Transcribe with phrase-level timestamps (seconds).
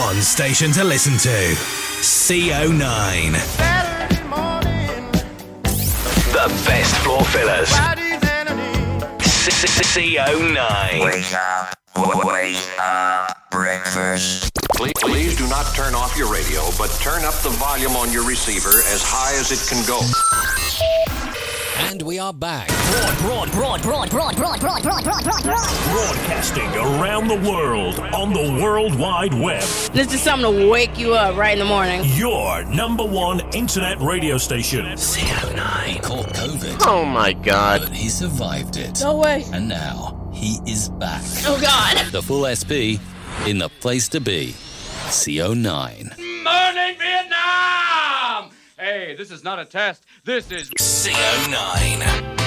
[0.00, 1.28] one station to listen to.
[2.00, 3.32] CO9.
[6.32, 7.68] The best floor fillers.
[9.90, 11.04] CO9.
[11.04, 11.74] Wake up,
[12.24, 14.50] wake up, breakfast.
[14.74, 18.26] Please, please do not turn off your radio, but turn up the volume on your
[18.26, 20.00] receiver as high as it can go.
[21.80, 22.68] And we are back.
[23.20, 25.42] Broad, broad, broad, broad, broad, broad, broad, broad, broad, broad.
[25.90, 29.62] Broadcasting around the world on the World Wide Web.
[29.92, 32.02] This is something to wake you up right in the morning.
[32.04, 34.84] Your number one internet radio station.
[34.84, 36.76] CO9 caught COVID.
[36.86, 37.80] Oh my god.
[37.80, 39.00] But he survived it.
[39.00, 39.44] No way.
[39.52, 41.22] And now he is back.
[41.46, 42.12] Oh God.
[42.12, 43.00] The full SP
[43.46, 44.54] in the place to be.
[45.08, 46.18] CO9.
[46.44, 47.89] Morning, Vietnam!
[48.80, 50.06] Hey, this is not a test.
[50.24, 52.39] This is CO9.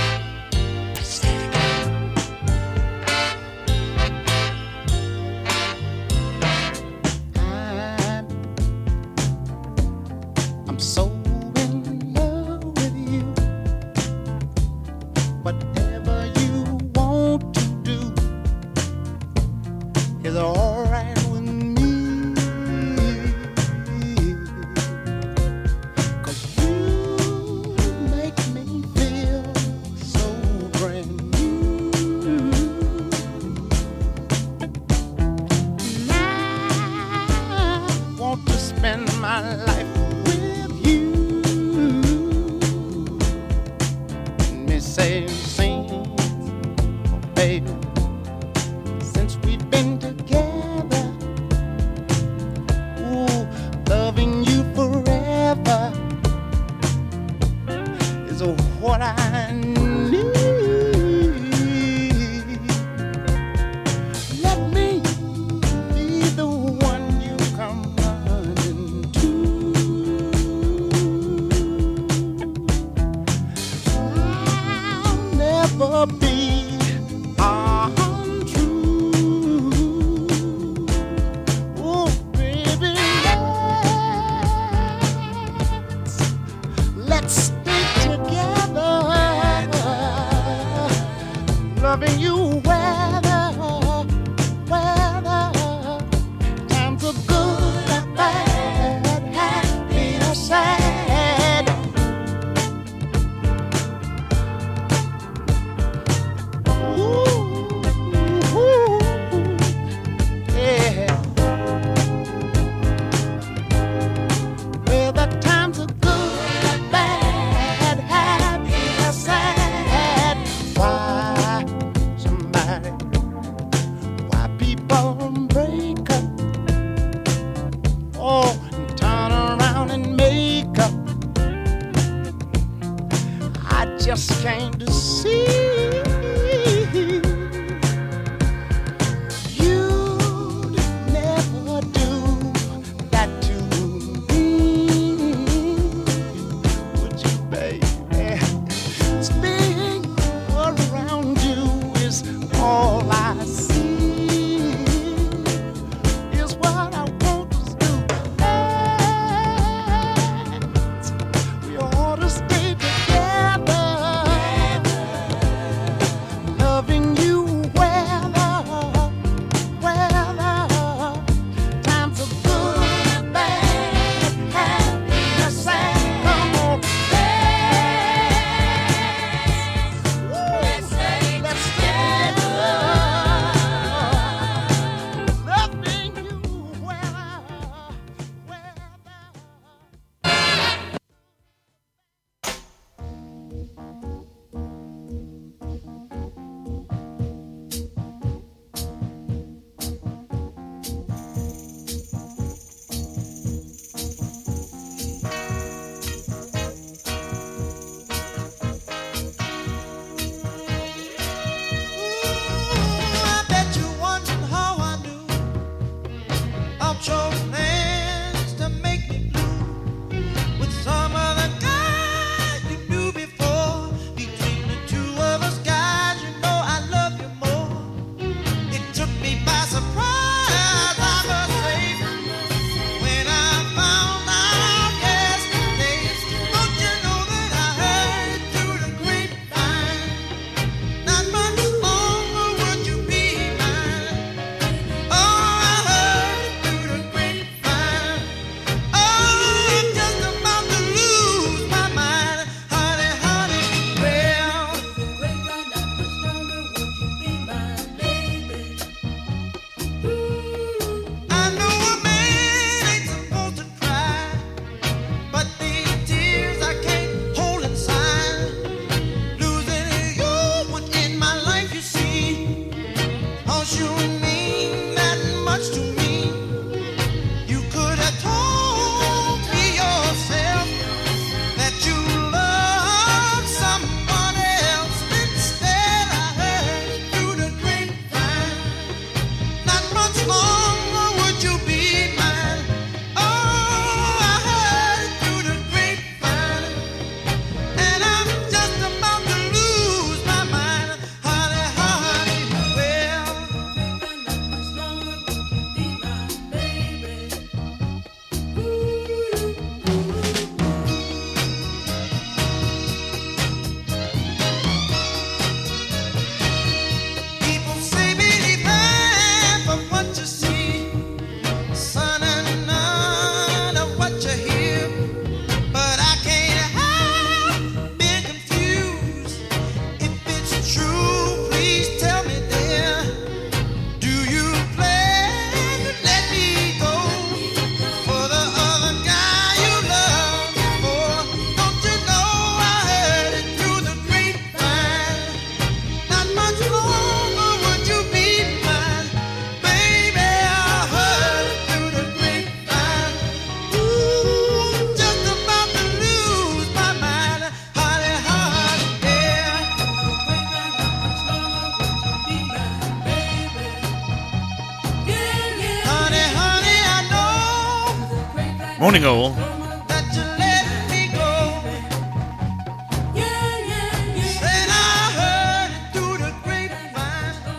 [368.94, 369.34] morning, all.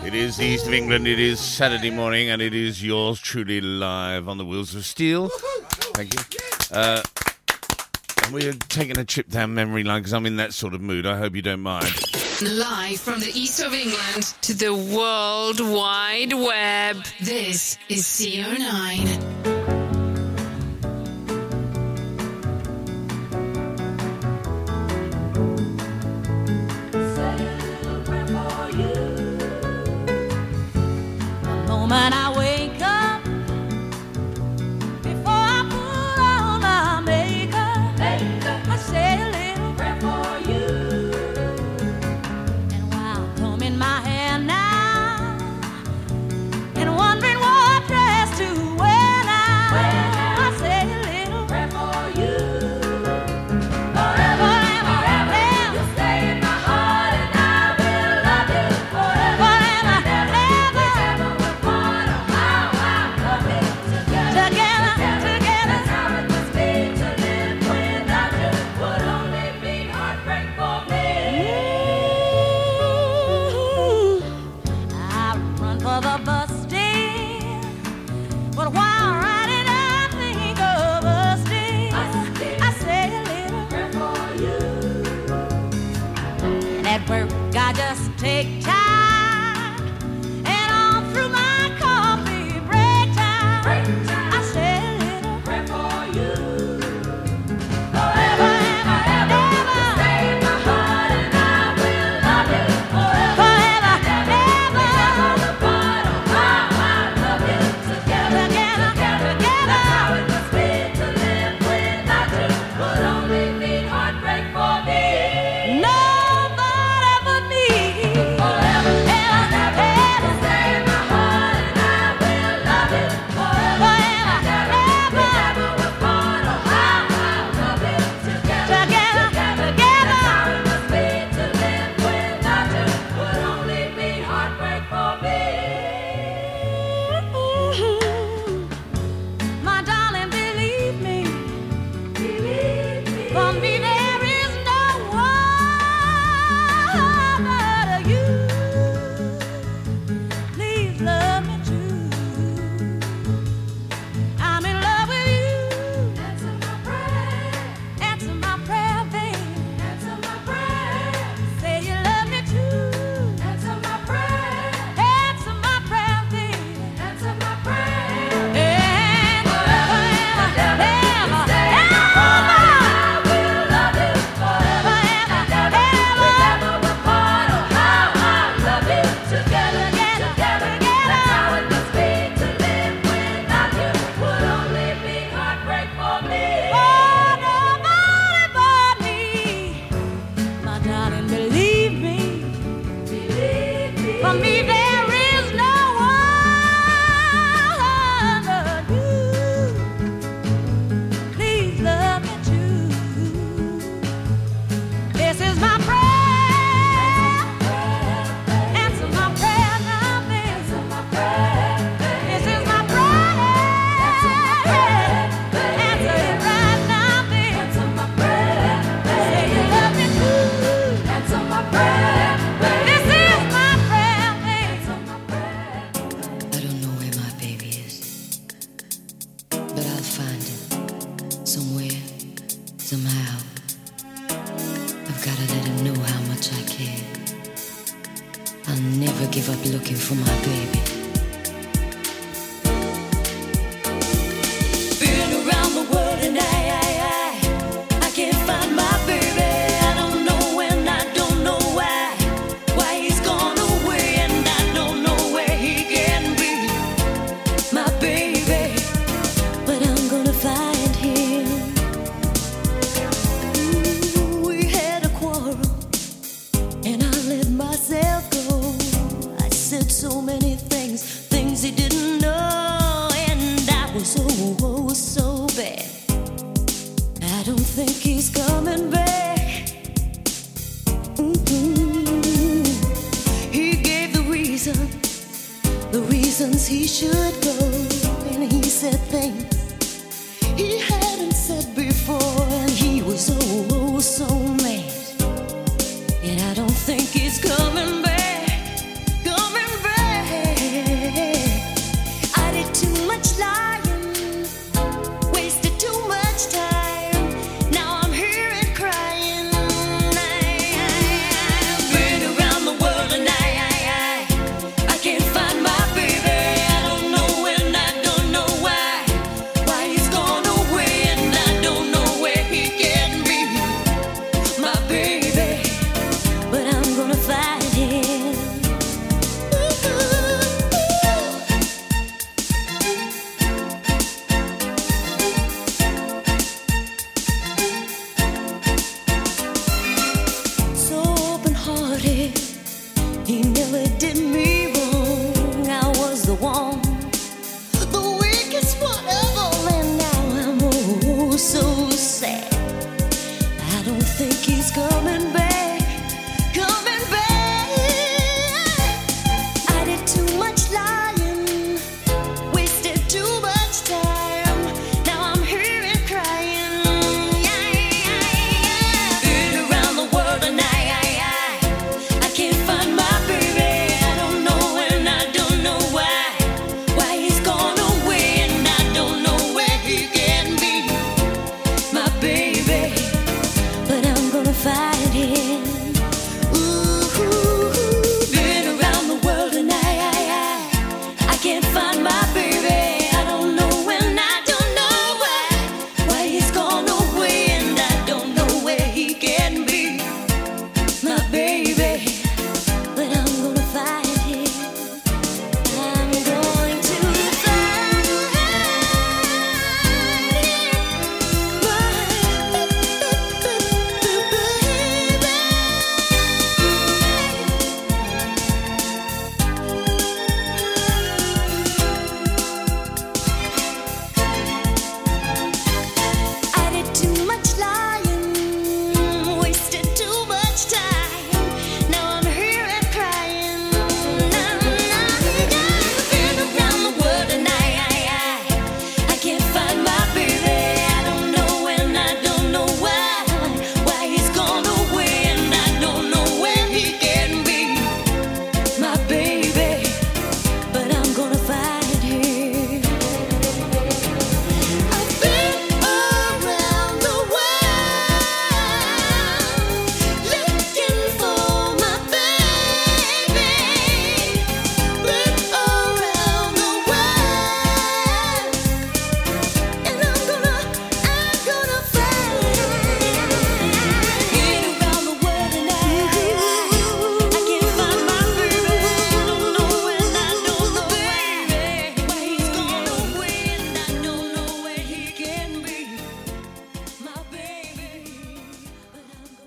[0.05, 3.59] It is the east of England, it is Saturday morning, and it is yours truly
[3.59, 5.27] live on the wheels of steel.
[5.93, 6.21] Thank you.
[6.71, 7.03] Uh,
[8.31, 11.05] we are taking a trip down memory lane because I'm in that sort of mood.
[11.05, 11.93] I hope you don't mind.
[12.41, 19.54] Live from the east of England to the World Wide Web, this is CO9.
[31.95, 32.24] but I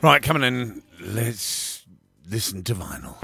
[0.08, 0.82] Right, coming in.
[1.00, 1.84] Let's
[2.30, 3.16] listen to vinyl.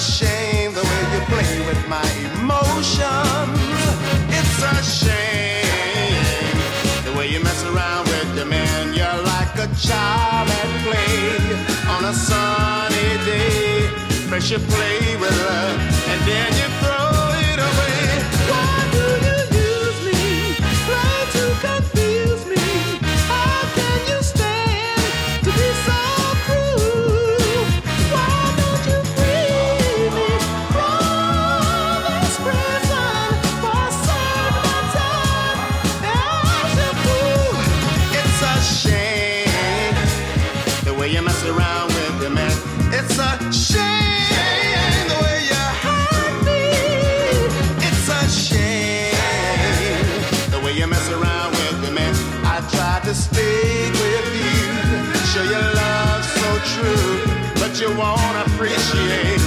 [0.00, 2.08] shame the way you play with my
[2.40, 3.60] emotions.
[4.32, 6.56] It's a shame
[7.04, 8.94] the way you mess around with your man.
[8.94, 11.36] You're like a child at play
[11.94, 13.88] on a sunny day.
[14.30, 15.66] First you play with her,
[16.10, 16.69] and then you
[57.80, 59.39] you won't appreciate.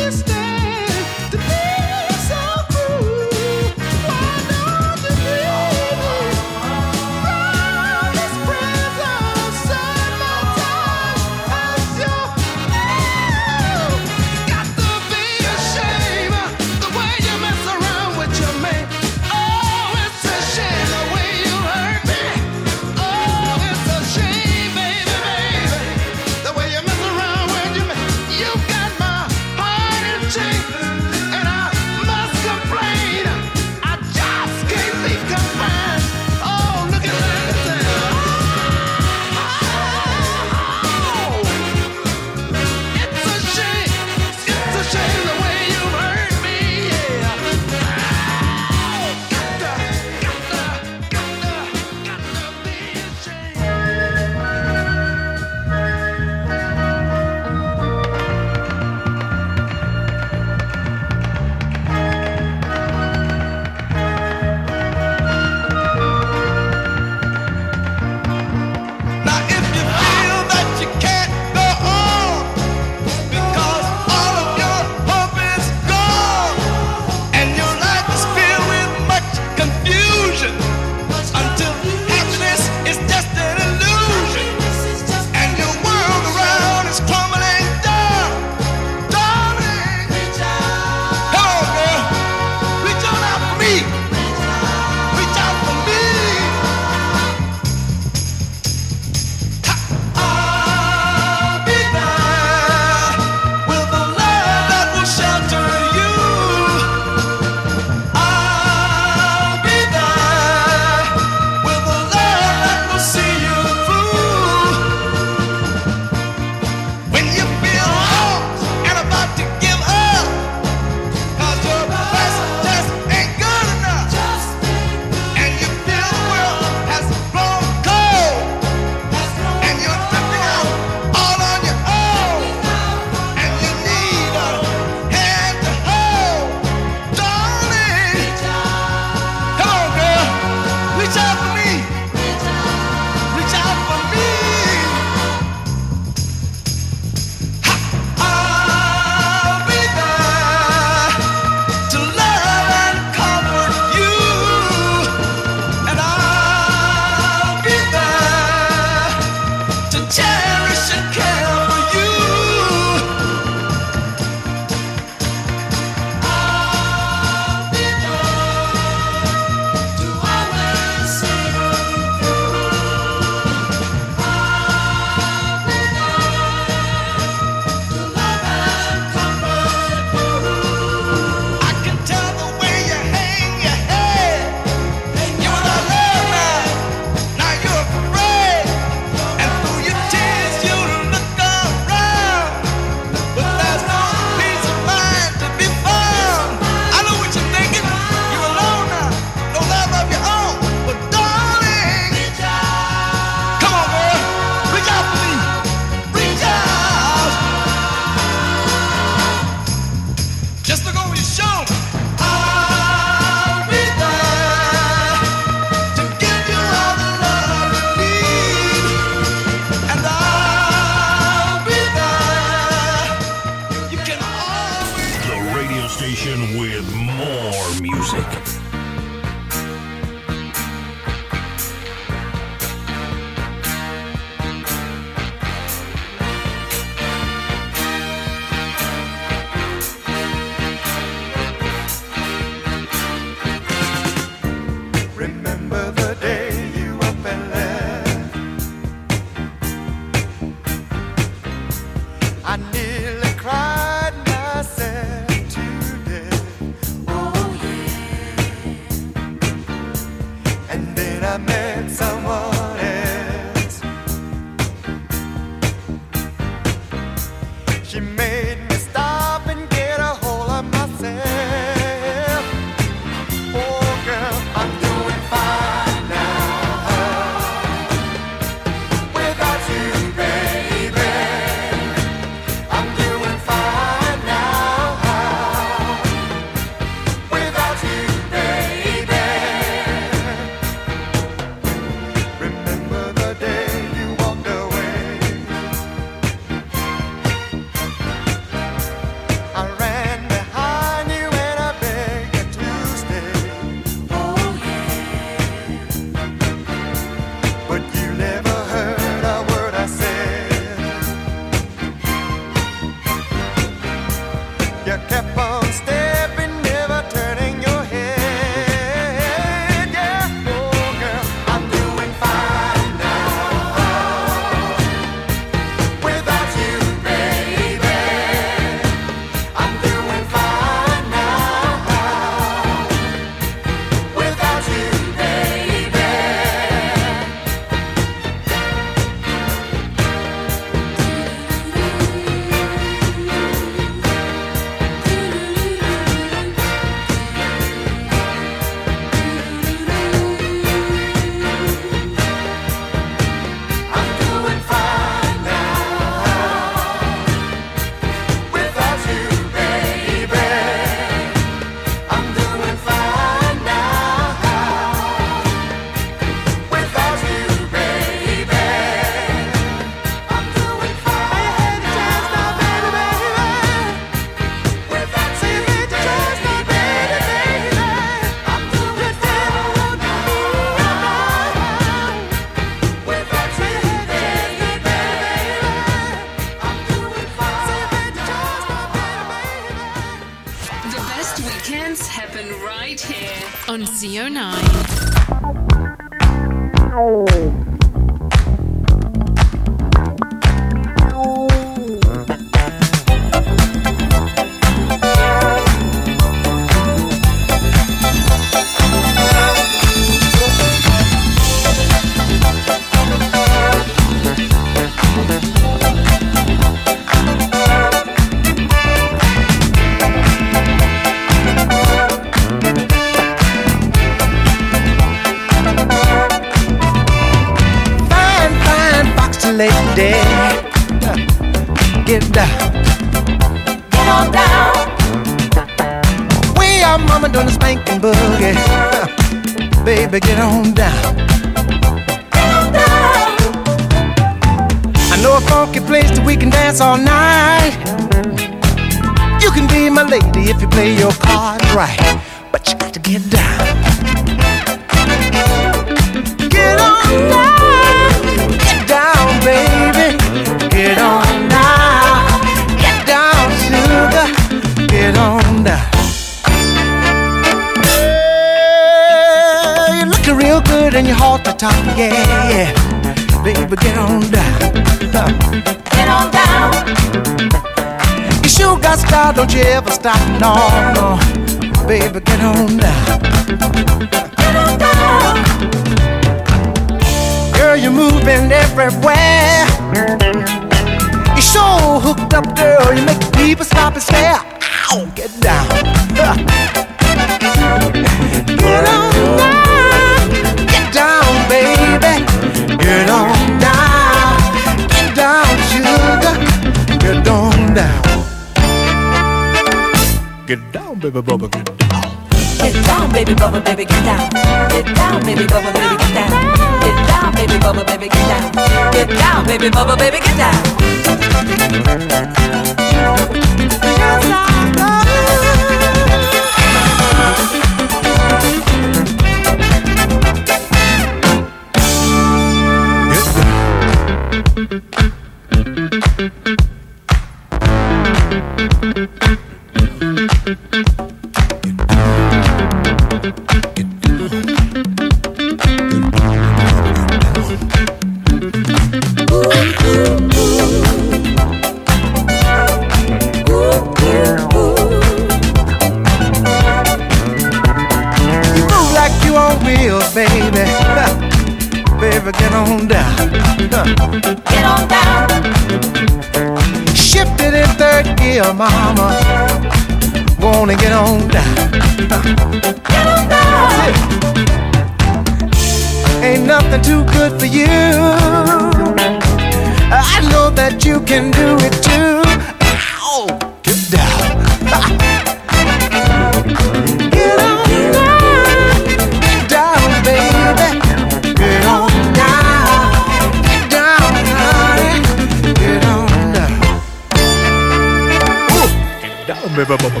[599.26, 599.54] Daumen.
[599.54, 600.00] baby, bubble.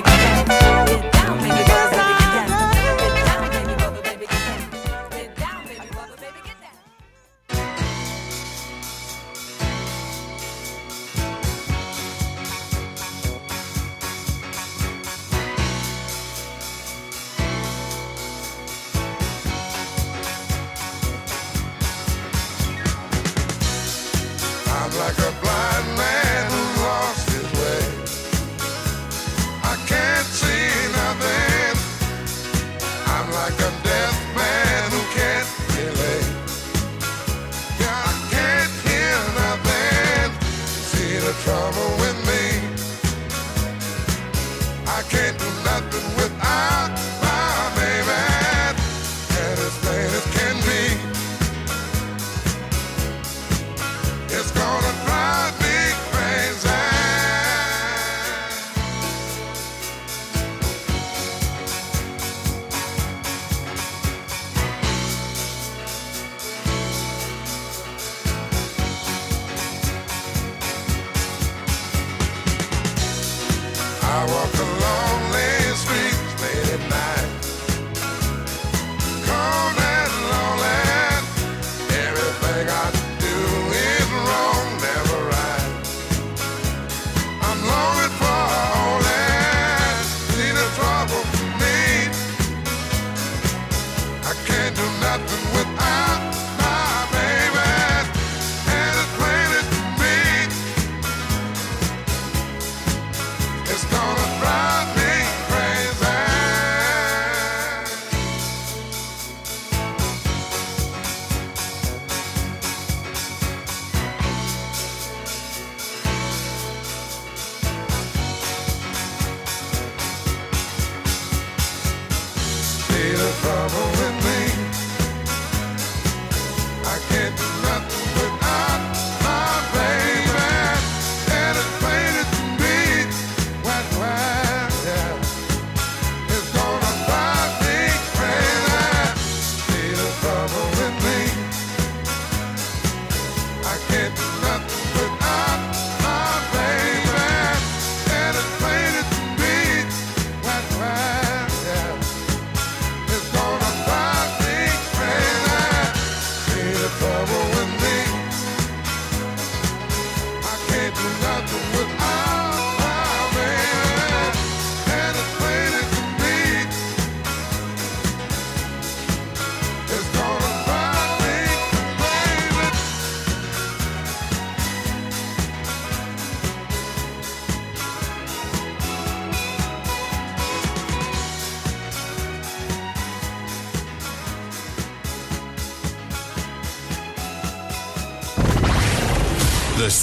[0.00, 0.27] Down.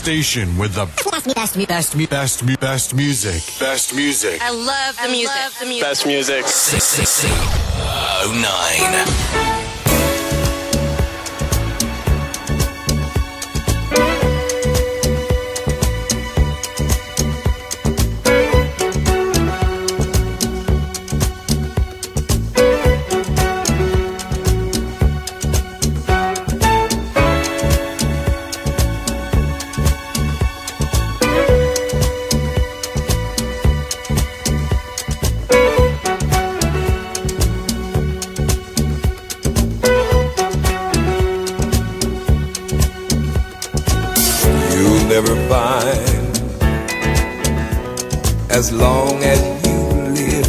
[0.06, 0.86] station with the
[1.34, 3.42] best, me, best, me, best, me, best music.
[3.60, 4.40] Best music.
[4.40, 5.36] I love the I music.
[5.36, 5.84] Love the music.
[5.84, 6.48] Best music.
[6.48, 9.45] 666 09.
[48.56, 49.78] as long as you
[50.16, 50.48] live.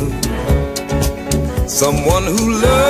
[1.68, 2.85] Someone who loves.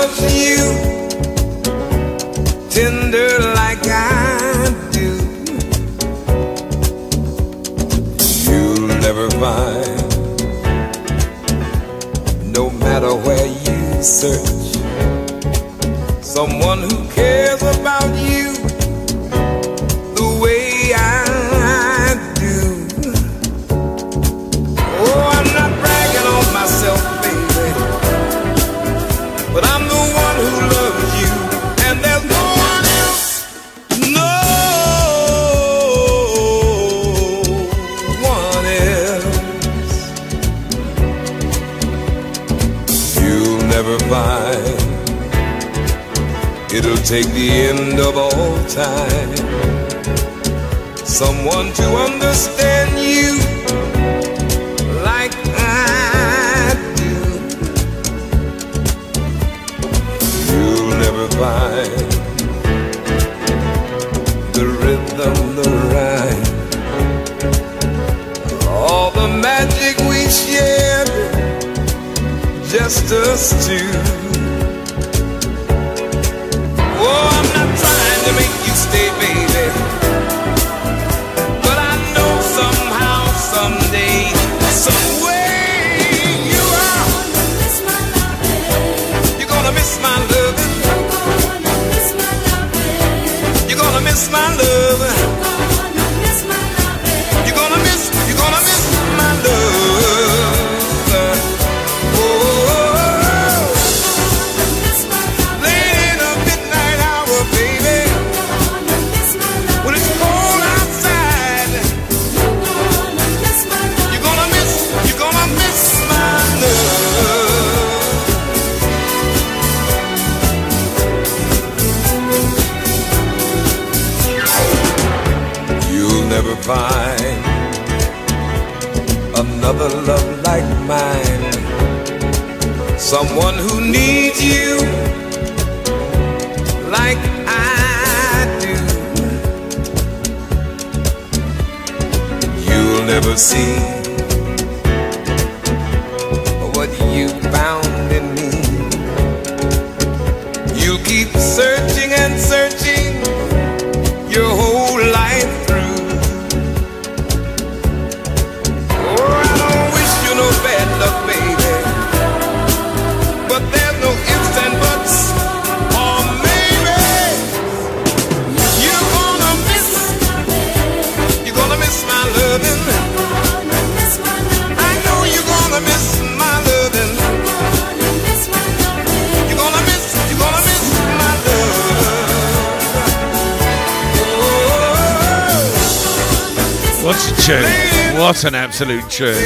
[188.78, 189.40] absolute truth.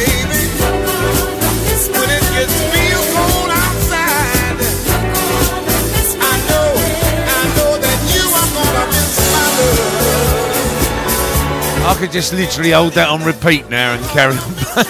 [11.86, 14.88] I could just literally hold that on repeat now and carry on playing.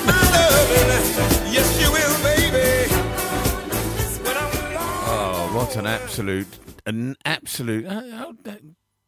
[5.05, 6.49] oh, what an absolute,
[6.87, 7.85] an absolute.
[7.85, 8.63] Uh, that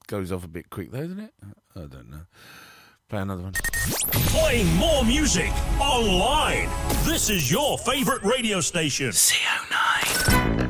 [0.09, 1.33] goes off a bit quick though, doesn't it?
[1.75, 2.27] I don't know.
[3.13, 3.53] Play another one.
[4.33, 6.71] Playing more music online.
[7.05, 9.11] This is your favorite radio station.
[9.11, 10.62] CO9.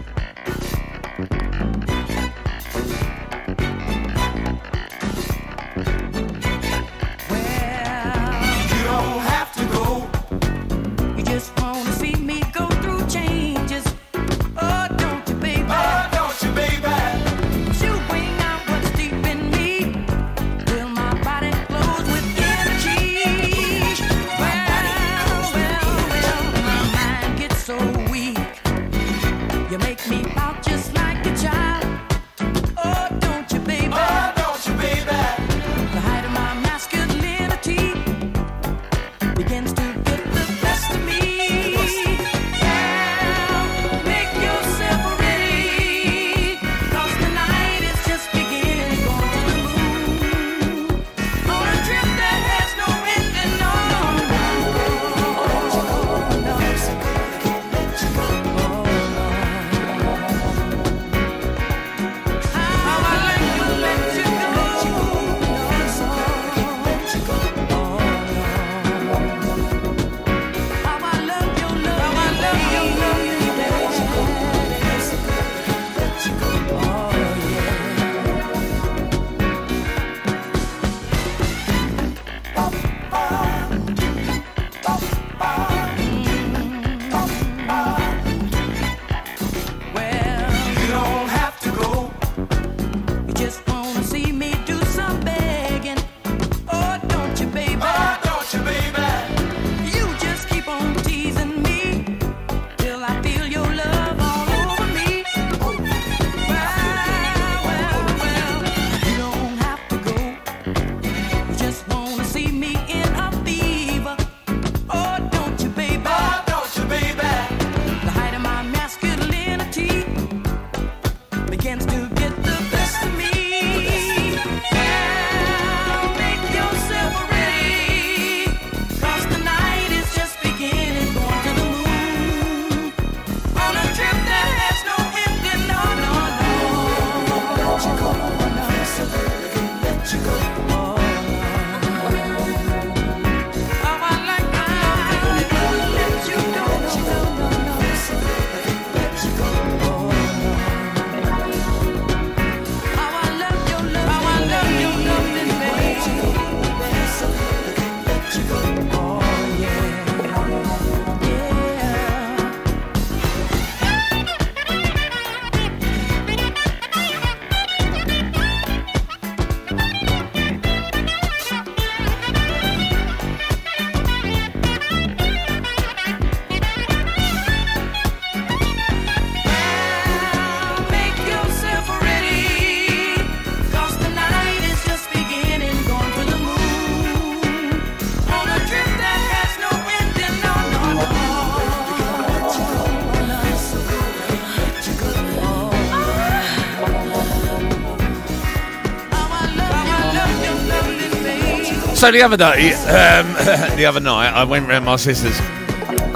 [202.02, 203.32] So the other day, um,
[203.76, 205.38] the other night, I went round my sister's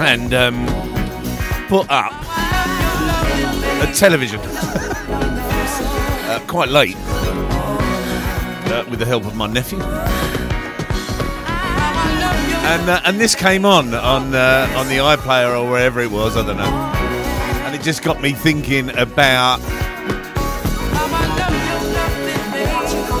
[0.01, 0.65] and um,
[1.69, 2.11] put up
[3.81, 9.81] a television uh, quite late uh, with the help of my nephew.
[12.65, 16.35] And, uh, and this came on on uh, on the iPlayer or wherever it was,
[16.35, 16.65] I don't know.
[17.65, 19.61] And it just got me thinking about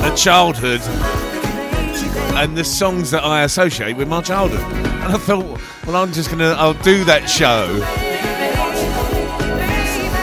[0.03, 0.81] a childhood
[2.37, 4.61] and the songs that I associate with my childhood.
[4.61, 7.65] And I thought, well, I'm just gonna, I'll do that show,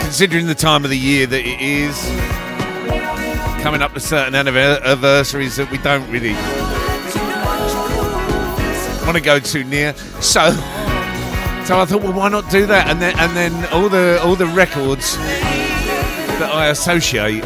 [0.05, 1.99] considering the time of the year that it is,
[3.63, 6.35] coming up to certain anniversaries that we don't really
[9.05, 9.93] want to go too near.
[10.21, 10.53] So,
[11.65, 12.87] so I thought, well, why not do that?
[12.87, 17.43] And then, and then all the all the records that I associate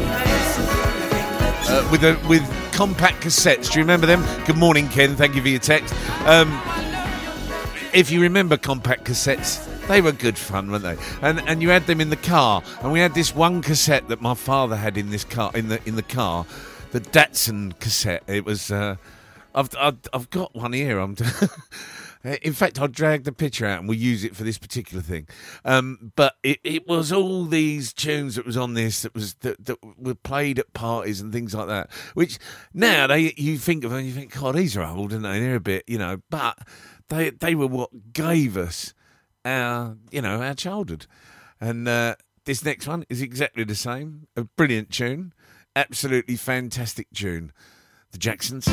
[1.69, 2.43] uh, with the with
[2.79, 3.69] compact cassettes.
[3.69, 4.23] Do you remember them?
[4.45, 5.17] Good morning, Ken.
[5.17, 5.93] Thank you for your text.
[6.25, 6.49] Um,
[7.93, 10.97] if you remember compact cassettes, they were good fun, weren't they?
[11.21, 14.21] And and you had them in the car, and we had this one cassette that
[14.21, 16.45] my father had in this car in the in the car,
[16.91, 18.23] the Datsun cassette.
[18.27, 18.71] It was.
[18.71, 18.95] Uh,
[19.53, 20.99] I've, I've I've got one here.
[20.99, 21.17] I'm.
[22.23, 25.27] In fact, I'll drag the picture out and we'll use it for this particular thing.
[25.63, 29.65] Um, but it, it was all these tunes that was on this that was that,
[29.65, 31.89] that were played at parties and things like that.
[32.15, 32.37] Which
[32.73, 35.39] now they you think of and you think, God, these are old, and they?
[35.39, 36.17] they're a bit, you know.
[36.29, 36.57] But
[37.07, 38.93] they they were what gave us
[39.45, 41.05] our you know our childhood.
[41.61, 44.27] And uh, this next one is exactly the same.
[44.35, 45.33] A brilliant tune,
[45.73, 47.53] absolutely fantastic tune.
[48.11, 48.67] The Jacksons.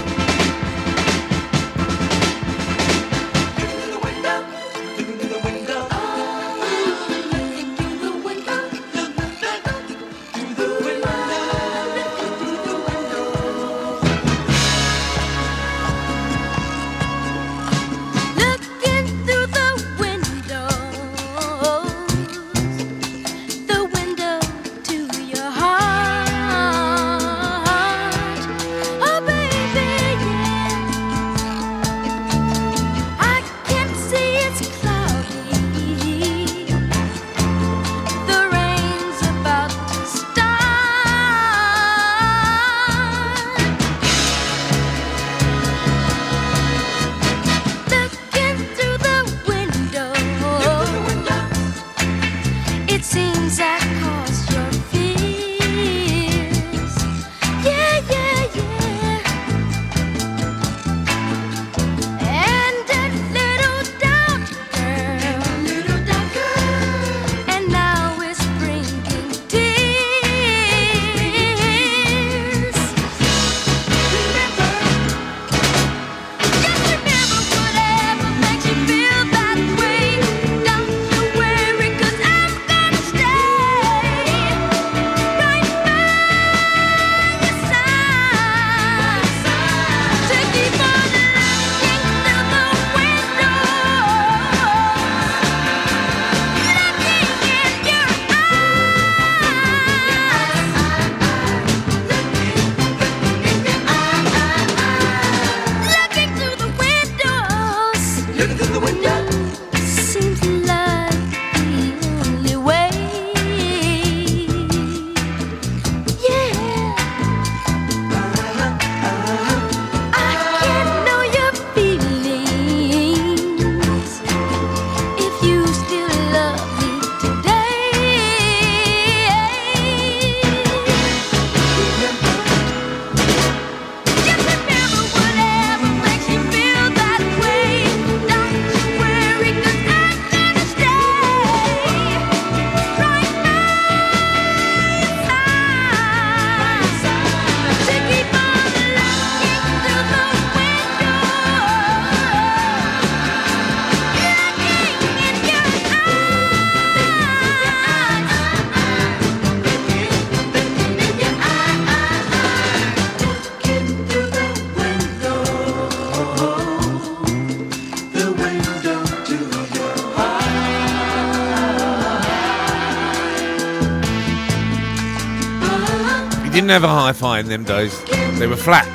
[176.66, 177.96] Didn't have a hi-fi in them days.
[178.40, 178.88] They were flat.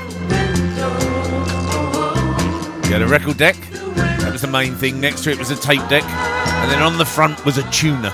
[2.84, 3.56] You had a record deck.
[3.96, 5.00] That was the main thing.
[5.00, 8.14] Next to it was a tape deck, and then on the front was a tuner,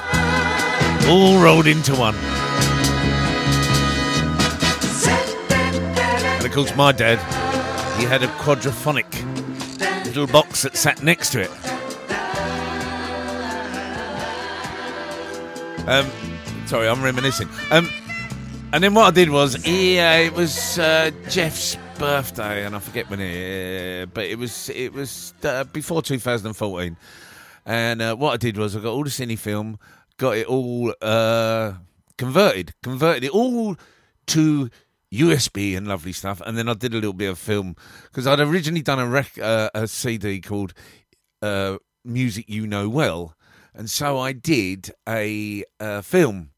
[1.07, 2.13] all rolled into one.
[6.35, 7.17] And of course, my dad
[7.99, 9.11] he had a quadraphonic
[10.05, 11.49] little box that sat next to it.
[15.87, 16.05] Um,
[16.67, 17.49] sorry, I'm reminiscing.
[17.71, 17.89] Um,
[18.77, 23.09] and then what I did was, yeah, it was uh, Jeff's birthday, and I forget
[23.09, 26.95] when it, but it was it was uh, before 2014.
[27.65, 29.79] And uh, what I did was I got all the cine film,
[30.17, 31.73] got it all uh,
[32.19, 33.77] converted, converted it all
[34.27, 34.69] to
[35.11, 38.39] USB and lovely stuff, and then I did a little bit of film because I'd
[38.39, 40.75] originally done a rec- uh, a CD called
[41.41, 43.33] uh, "Music You Know Well,"
[43.73, 46.51] and so I did a uh, film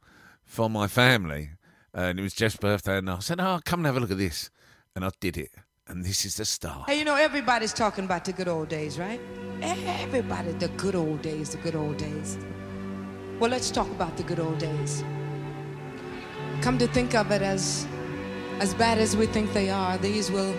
[0.44, 1.52] for my family,
[1.94, 4.18] and it was Jeff's birthday, and I said, "Oh, come and have a look at
[4.18, 4.50] this,"
[4.96, 5.52] and I did it,
[5.88, 6.86] and this is the star.
[6.88, 9.20] Hey, you know, everybody's talking about the good old days, right?
[9.62, 12.38] Everybody, the good old days, the good old days.
[13.40, 15.04] Well, let's talk about the good old days.
[16.62, 17.88] Come to think of it as
[18.60, 20.54] as bad as we think they are, these will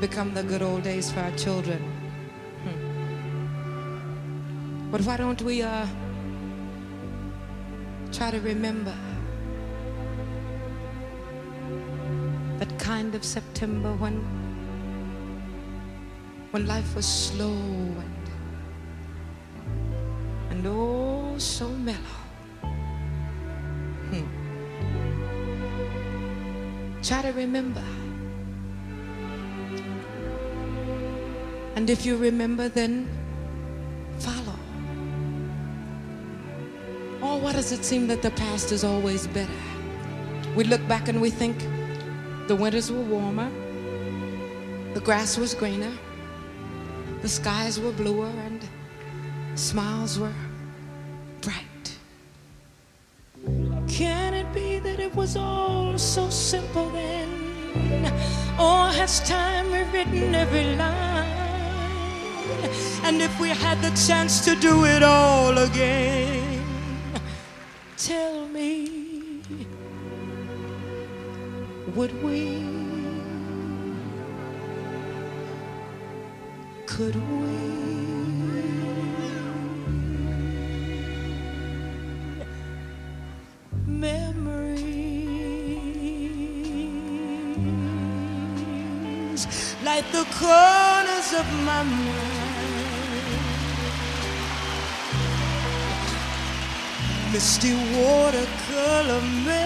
[0.00, 1.82] become the good old days for our children.
[2.64, 2.78] Hmm.
[4.90, 5.86] But why don't we uh
[8.12, 8.94] try to remember
[12.58, 14.22] that kind of September when
[16.52, 17.52] when life was slow
[18.04, 18.24] and
[20.50, 21.98] and oh so mellow.
[24.10, 24.26] Hmm.
[27.02, 27.82] Try to remember.
[31.76, 33.08] And if you remember, then
[34.20, 34.58] follow.
[37.20, 39.50] Oh, why does it seem that the past is always better?
[40.54, 41.56] We look back and we think
[42.46, 43.50] the winters were warmer,
[44.94, 45.92] the grass was greener,
[47.22, 48.60] the skies were bluer, and
[49.54, 50.32] smiles were
[51.40, 51.98] bright.
[53.88, 57.30] Can it be that it was all so simple then?
[58.58, 61.24] Or has time rewritten every line?
[63.04, 66.62] And if we had the chance to do it all again,
[67.96, 69.03] tell me,
[71.94, 72.62] would we?
[76.86, 77.54] Could we?
[83.86, 84.26] Memories
[89.84, 92.24] like the corners of my mind.
[97.32, 99.64] Misty watercolor memories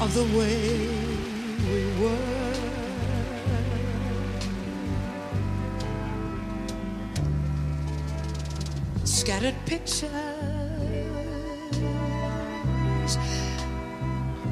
[0.00, 0.88] of the way
[1.72, 2.52] we were.
[9.04, 10.10] Scattered pictures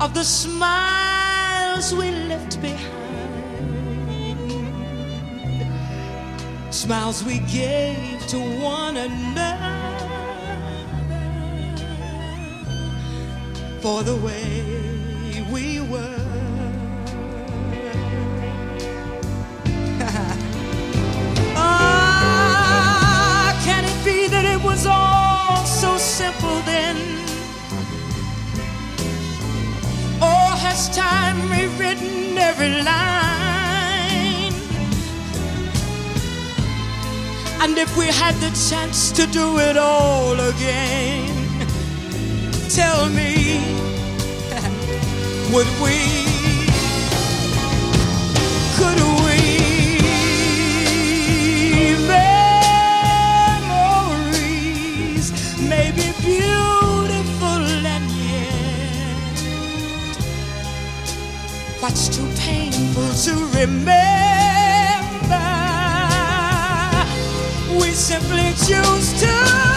[0.00, 2.82] of the smiles we left behind,
[6.70, 9.74] smiles we gave to one another
[13.80, 14.63] for the way
[26.14, 26.96] simple then?
[30.22, 34.54] Or has time rewritten every line?
[37.62, 41.66] And if we had the chance to do it all again,
[42.68, 43.58] tell me,
[45.52, 46.23] would we?
[61.84, 63.92] What's too painful to remember?
[67.78, 69.73] We simply choose to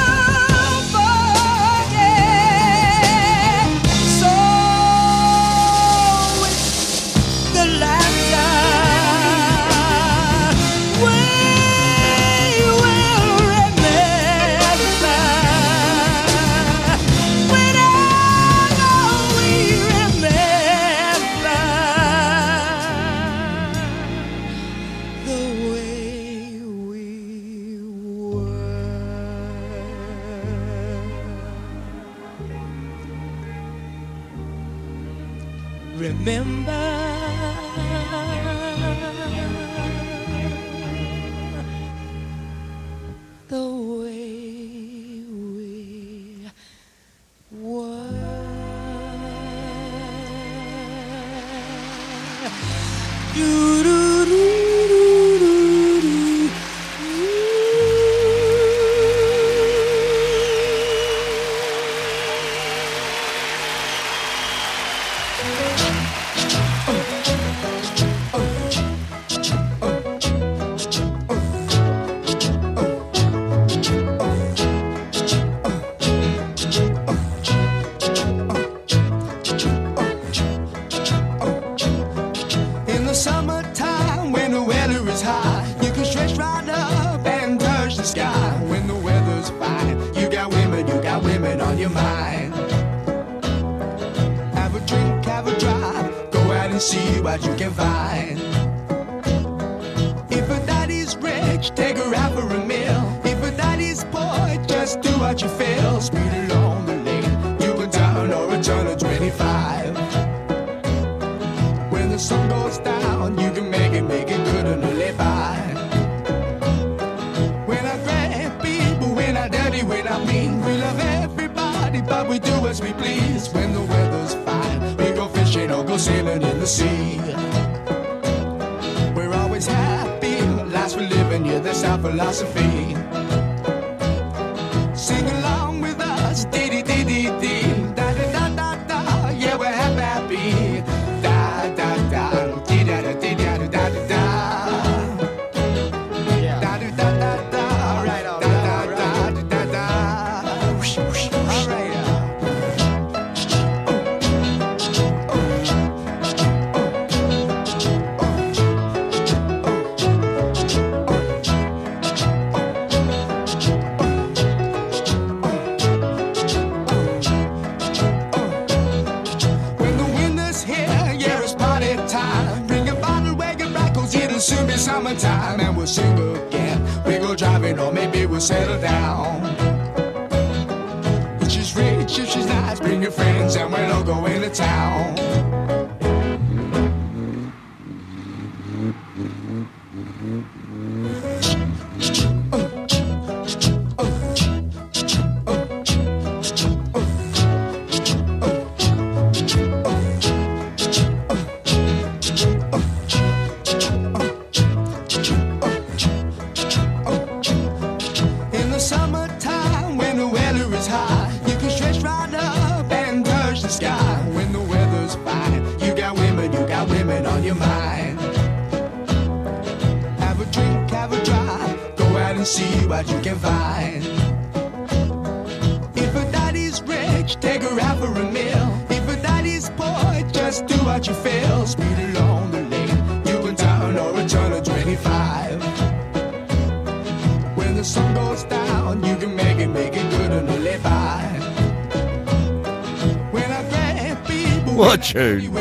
[245.11, 245.51] tune.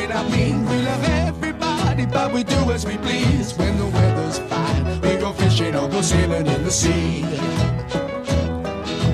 [2.12, 5.00] But we do as we please when the weather's fine.
[5.00, 7.22] We go fishing or go sailing in the sea.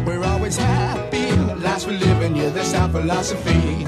[0.07, 1.99] We're always happy, last we're
[2.51, 3.87] that's our philosophy.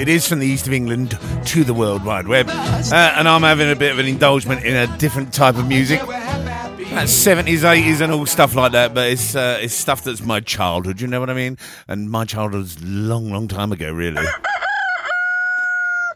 [0.00, 2.48] It is from the east of England to the World Wide Web.
[2.48, 6.00] Uh, and I'm having a bit of an indulgement in a different type of music.
[6.00, 10.40] That's 70s, 80s, and all stuff like that, but it's, uh, it's stuff that's my
[10.40, 11.56] childhood, you know what I mean?
[11.86, 14.26] And my childhood's long, long time ago, really.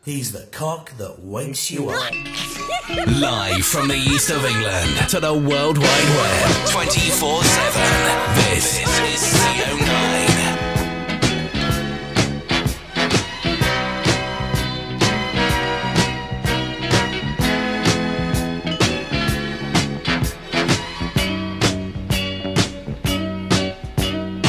[0.04, 2.12] He's the cock that wakes you up.
[3.06, 7.82] Live from the east of England to the World Wide Web 24 7.
[8.34, 10.60] This is CO9.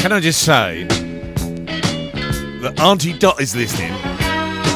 [0.01, 0.83] Can I just say
[2.59, 4.14] that Auntie Dot is listening?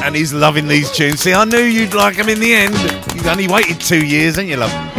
[0.02, 1.20] and he's loving these tunes.
[1.20, 2.76] See, I knew you'd like them in the end.
[3.14, 4.89] You only waited two years, ain't you, love?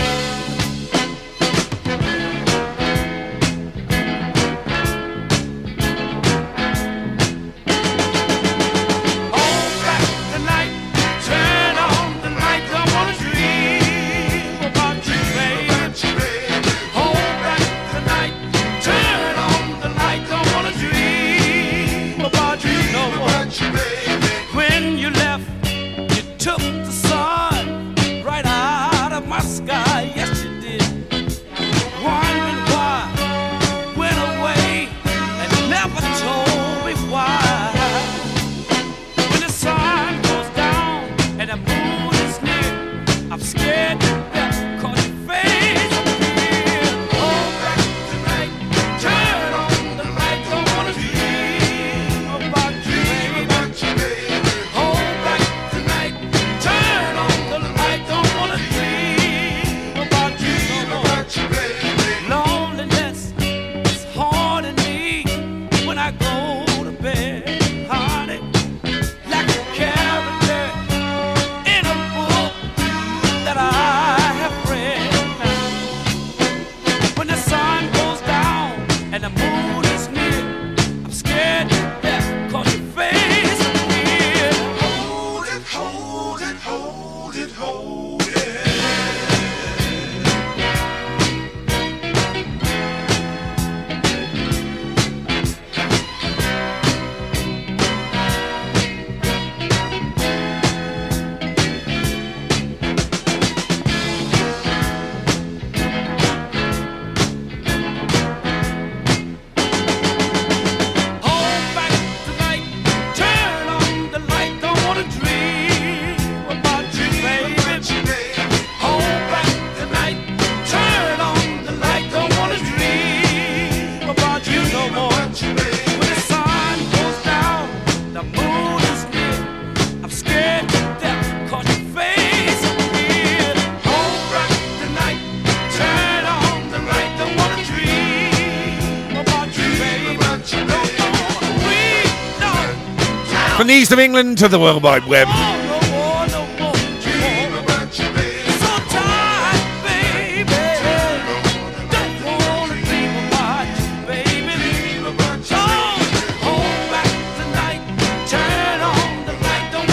[143.72, 145.28] east of England to the World Wide Web.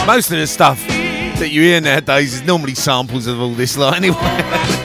[0.07, 3.95] Most of the stuff that you hear nowadays is normally samples of all this lot
[3.97, 4.75] anyway.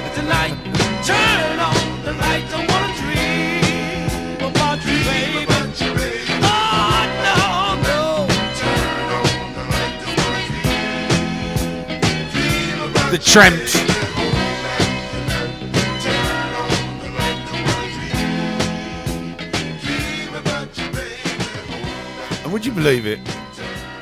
[22.44, 23.20] And would you believe it?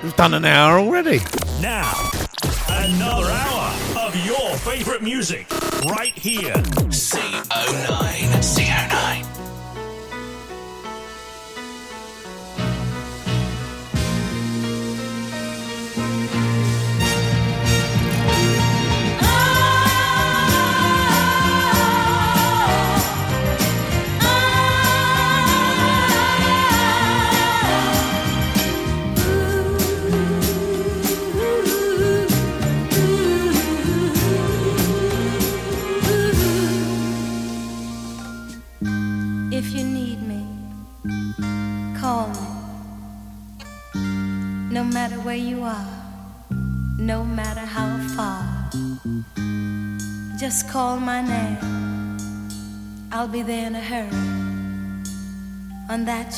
[0.04, 1.20] We've done an hour already.
[1.62, 1.94] Now,
[2.68, 5.48] another hour of your favourite music
[5.86, 6.54] right here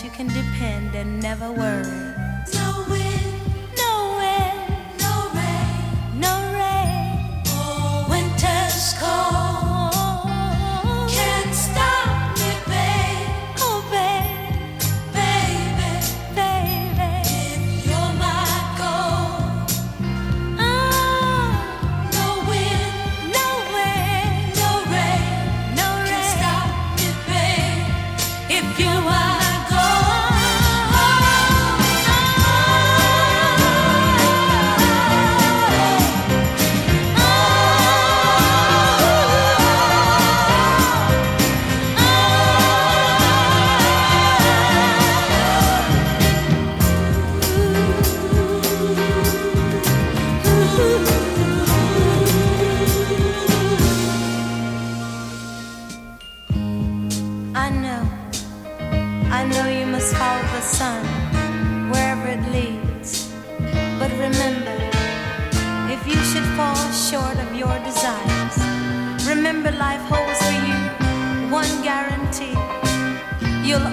[0.02, 1.93] you can depend and never worry.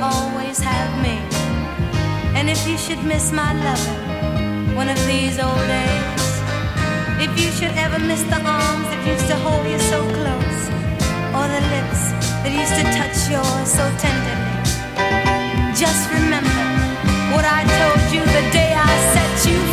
[0.01, 1.21] always have me.
[2.35, 6.29] And if you should miss my loving one of these old days,
[7.21, 10.61] if you should ever miss the arms that used to hold you so close,
[11.37, 12.03] or the lips
[12.41, 14.57] that used to touch yours so tenderly,
[15.77, 16.65] just remember
[17.37, 19.70] what I told you the day I set you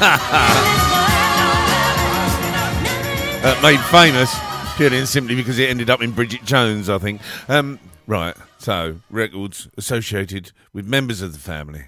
[3.42, 4.32] uh, made famous
[4.76, 7.20] purely and simply because it ended up in Bridget Jones, I think.
[7.48, 11.86] Um, right, so records associated with members of the family.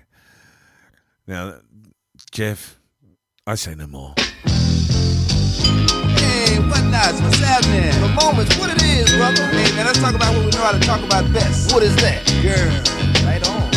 [1.28, 1.60] Now,
[2.32, 2.80] Jeff,
[3.46, 4.14] I say no more.
[4.18, 4.26] Hey,
[6.58, 7.22] Whatnauts?
[7.22, 7.92] What's happening?
[8.00, 9.46] The moments, what it is, brother.
[9.46, 11.72] Hey, man, let's talk about what we know how to talk about best.
[11.72, 12.26] What is that?
[12.42, 13.69] Girl, right on.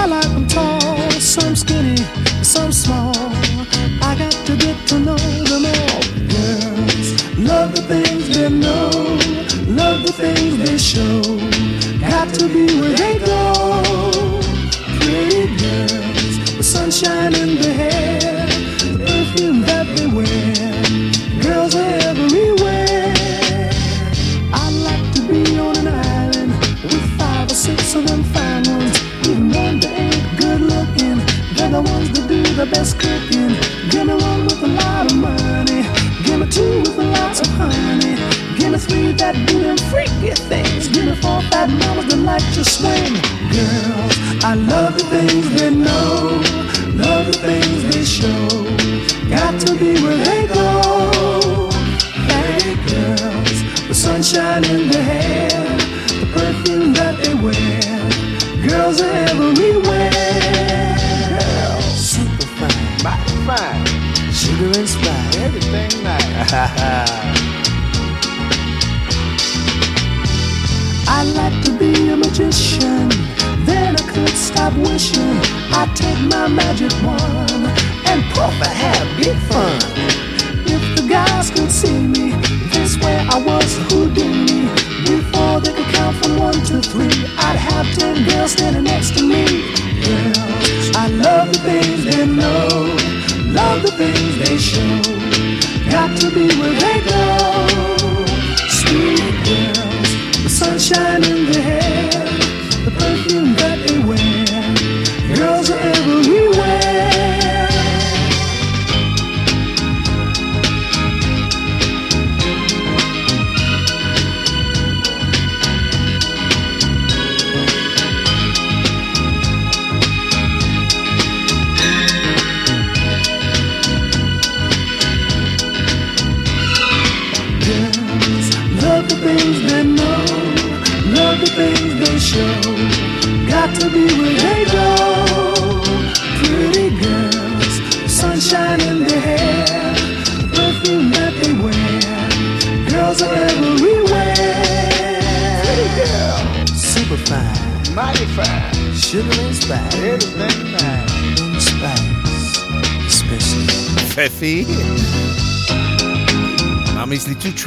[0.00, 1.94] I like them tall, some skinny,
[2.42, 3.12] some small.
[4.00, 5.18] I got to get to know
[5.50, 6.00] them all.
[6.32, 8.88] Girls, love the things they know,
[9.68, 11.20] love the things they show.
[12.00, 14.10] Got to be where they go.
[15.00, 18.46] Pretty girls with sunshine in their hair,
[18.78, 21.42] the perfume that they wear.
[21.42, 23.12] Girls are everywhere.
[24.54, 26.52] I like to be on an island
[26.84, 28.24] with five or six of them
[32.60, 33.56] the best cooking.
[33.88, 35.80] Give me one with a lot of money,
[36.24, 38.16] give me two with lots of honey.
[38.58, 40.88] Give me three that do them freaky things.
[40.88, 43.14] Give me four fat mamas that like to swing.
[43.56, 46.36] Girls, I love the things they know,
[47.00, 48.48] love the things they show.
[49.30, 51.70] Got to be where they go.
[52.28, 53.58] Hey girls,
[53.88, 55.48] the sunshine in their hair,
[56.20, 58.68] the perfume that they wear.
[58.68, 60.39] Girls are everywhere.
[63.46, 63.86] Fine,
[64.32, 66.52] sugar and spice, everything nice.
[71.12, 73.08] I'd like to be a magician,
[73.66, 75.36] then I could stop wishing.
[75.72, 77.50] I'd take my magic wand
[78.06, 79.76] and and have big fun.
[80.66, 82.32] If the guys could see me,
[82.72, 84.68] they swear I was Houdini.
[85.04, 89.22] Before they could count from one to three, I'd have ten girls standing next to
[89.22, 89.44] me.
[90.06, 92.99] Girls, I love the things they know,
[93.60, 95.02] love the things they show.
[95.90, 97.69] Got to be where they go.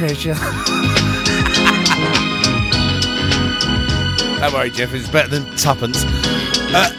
[0.08, 0.34] Treasure.
[4.40, 6.04] Don't worry, Jeff, it's better than tuppence.
[6.74, 6.90] Uh,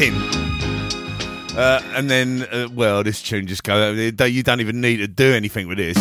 [0.00, 0.14] in?
[1.56, 3.96] Uh, and then, uh, well, this tune just goes.
[3.96, 5.96] You don't even need to do anything with this.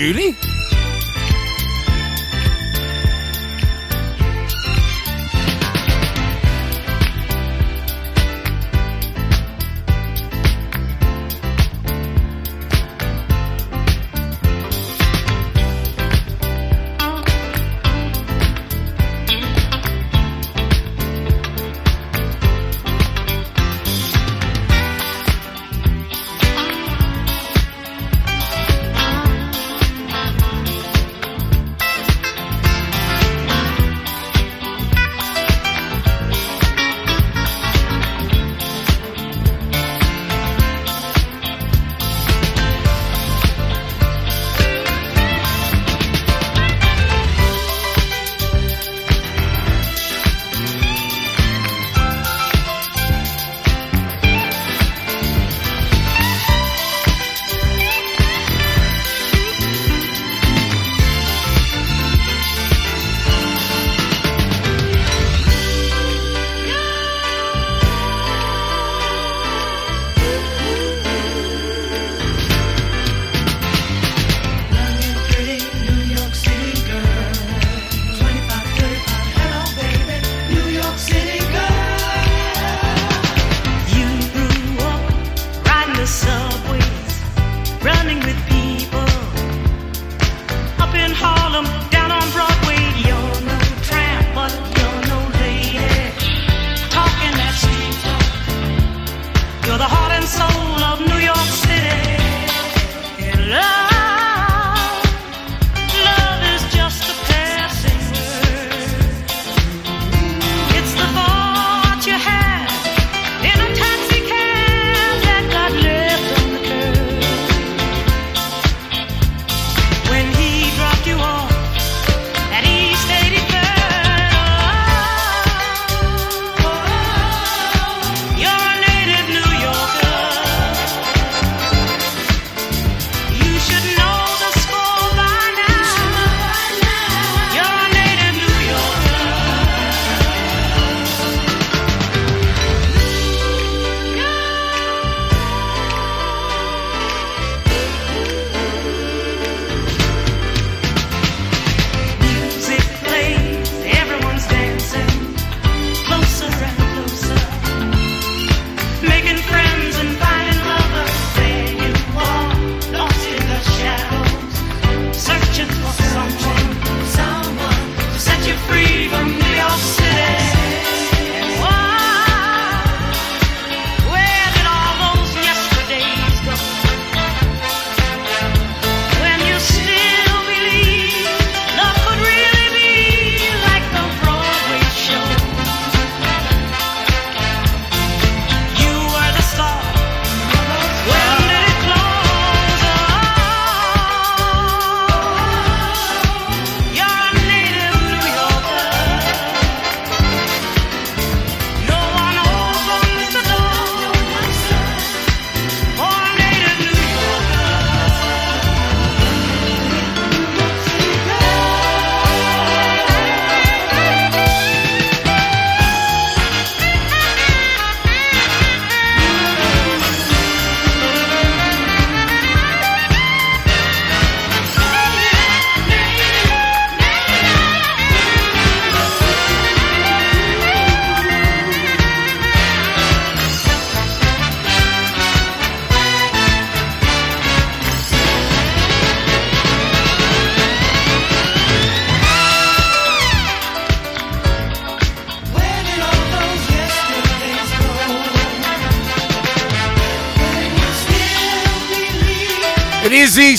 [0.00, 0.49] Julie?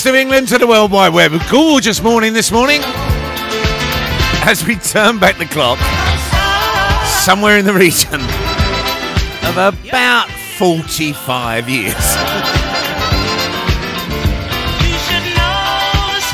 [0.02, 1.32] Greetings to England, to the World Wide Web.
[1.32, 2.80] A gorgeous morning this morning.
[4.44, 5.78] As we turn back the clock,
[7.06, 8.20] somewhere in the region
[9.46, 11.94] of about 45 years.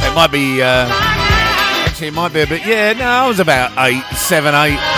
[0.01, 0.89] it might be, uh,
[1.85, 4.98] actually, it might be a bit, yeah, no, I was about eight, seven, eight.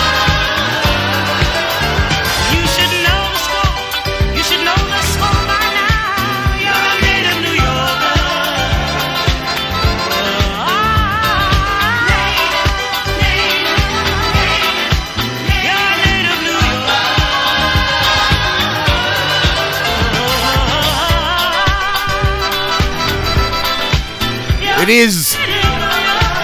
[24.91, 25.37] is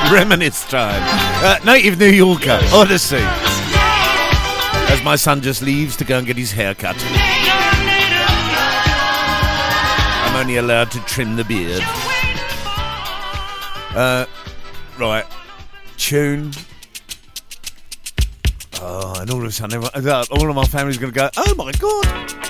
[0.09, 1.01] Reminisce Time.
[1.43, 3.17] Uh, native New Yorker, Odyssey.
[4.89, 6.95] As my son just leaves to go and get his hair cut.
[10.23, 11.83] I'm only allowed to trim the beard.
[13.93, 14.25] Uh,
[14.97, 15.25] right.
[15.97, 16.53] Tune.
[18.79, 21.29] Oh, and all of a sudden, everyone, uh, all of my family's going to go,
[21.35, 22.46] oh my god.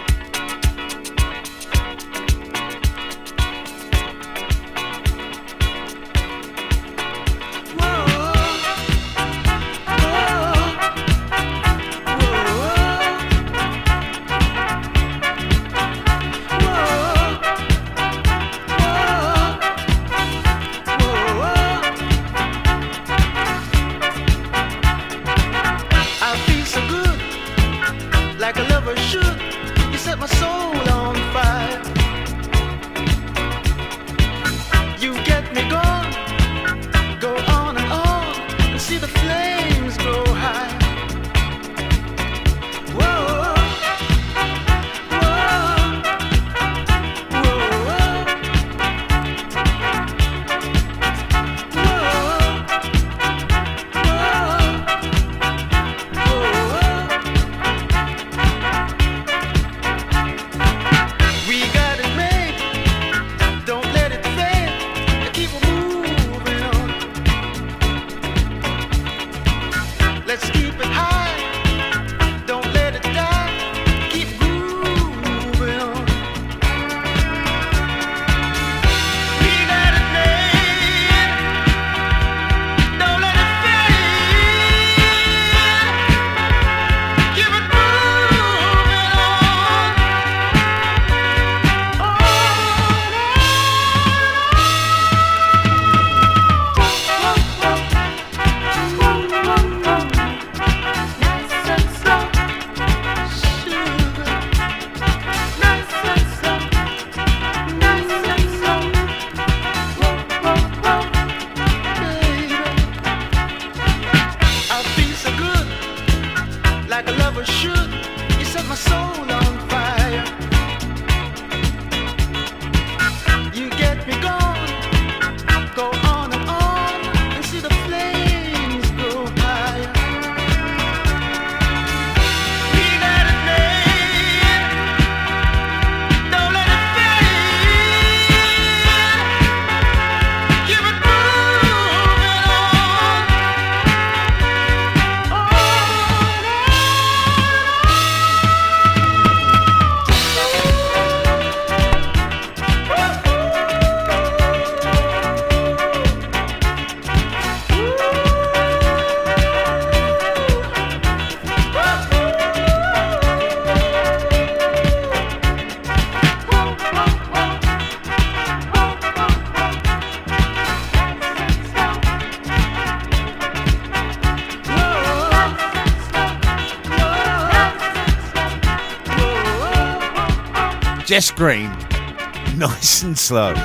[183.07, 183.53] and slow.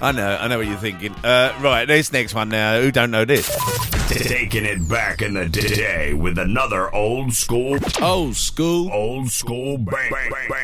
[0.00, 1.12] I know, I know what you're thinking.
[1.24, 2.80] Uh, right, this next one now.
[2.80, 3.50] Who don't know this?
[4.08, 10.10] Taking it back in the day with another old school, old school, old school bang,
[10.12, 10.61] bang, bang.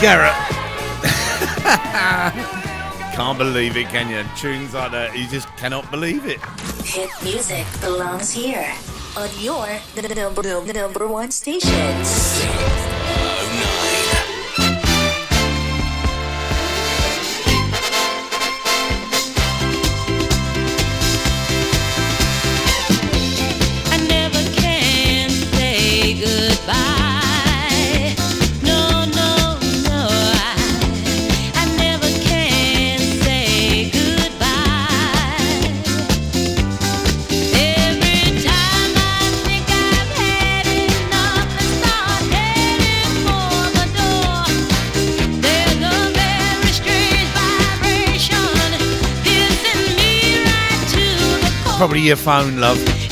[0.00, 0.32] Garrett.
[3.16, 4.22] Can't believe it, can you?
[4.36, 6.38] Tunes like that, you just cannot believe it.
[6.84, 8.72] Hit music belongs here
[9.16, 9.66] on your
[10.72, 12.77] number one station.
[51.88, 53.07] probably your phone, love.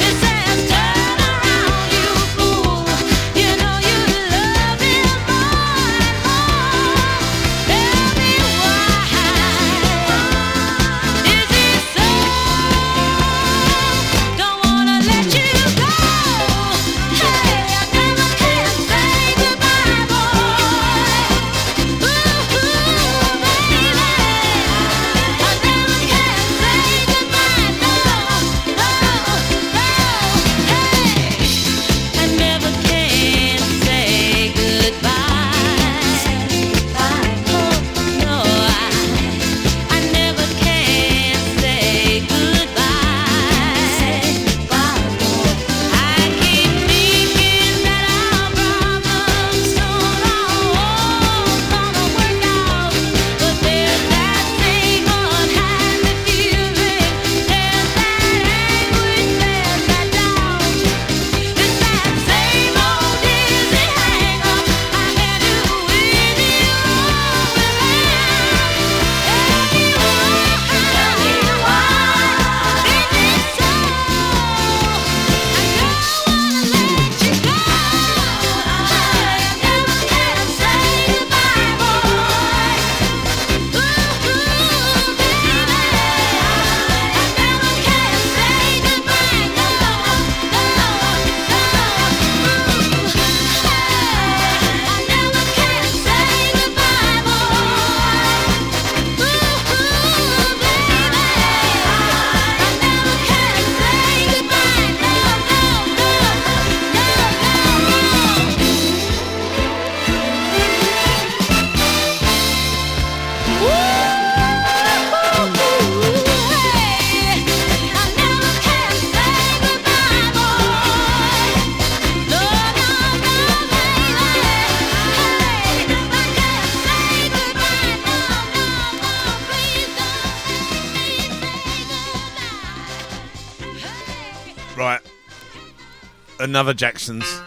[136.56, 137.42] another Jackson's.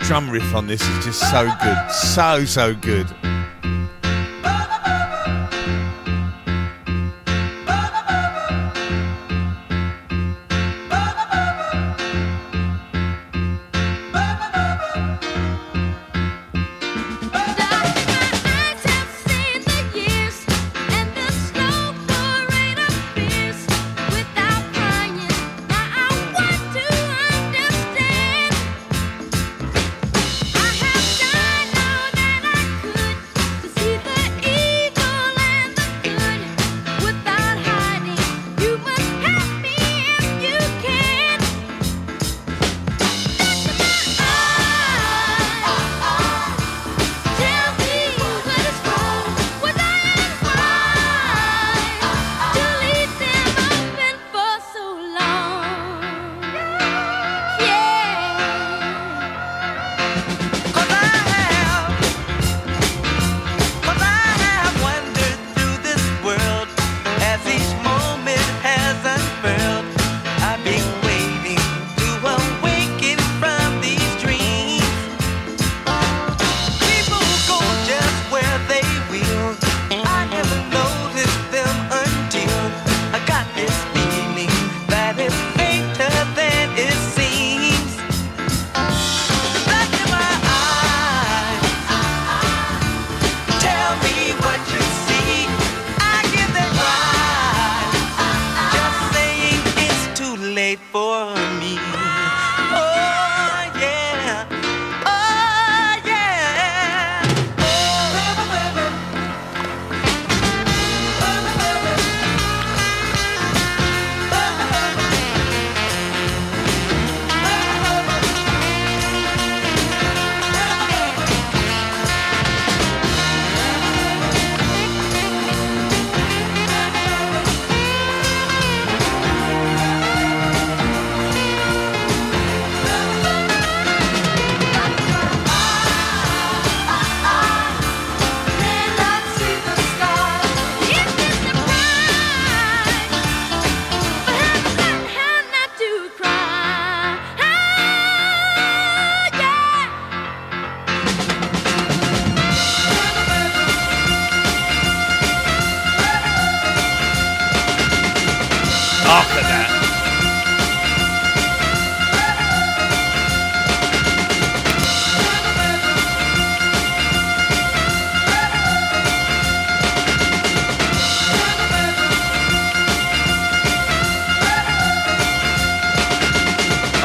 [0.00, 1.90] Drum riff on this is just so good.
[1.90, 3.06] So, so good.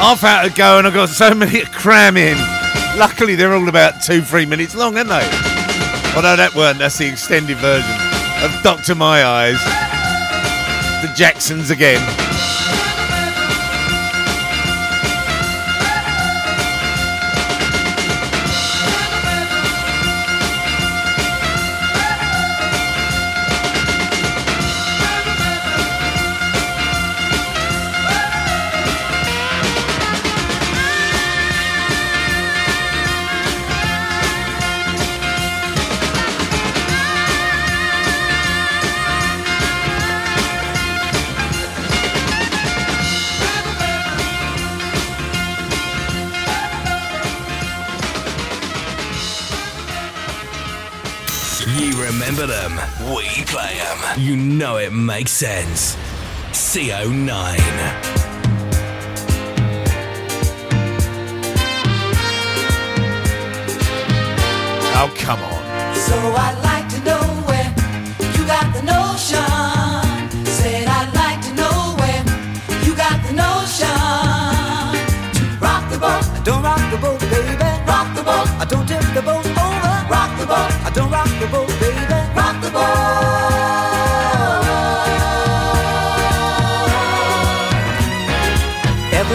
[0.08, 2.38] Half hour to go, and I've got so many to cram in.
[2.98, 5.20] Luckily, they're all about two, three minutes long, aren't they?
[6.16, 7.94] Although that weren't, that's the extended version
[8.42, 9.62] of Doctor My Eyes.
[11.02, 12.00] The Jacksons again.
[54.58, 55.96] Know it makes sense.
[56.50, 57.56] CO9.
[65.00, 65.94] Oh, come on.
[65.94, 67.70] So I'd like to know where
[68.34, 69.46] you got the notion.
[70.44, 72.22] Said I'd like to know where
[72.82, 73.94] you got the notion.
[75.38, 77.54] To rock the boat, Don't rock the boat, baby.
[77.86, 79.94] rock the boat, I don't tip the boat over.
[80.10, 81.67] rock the boat, I don't rock the boat,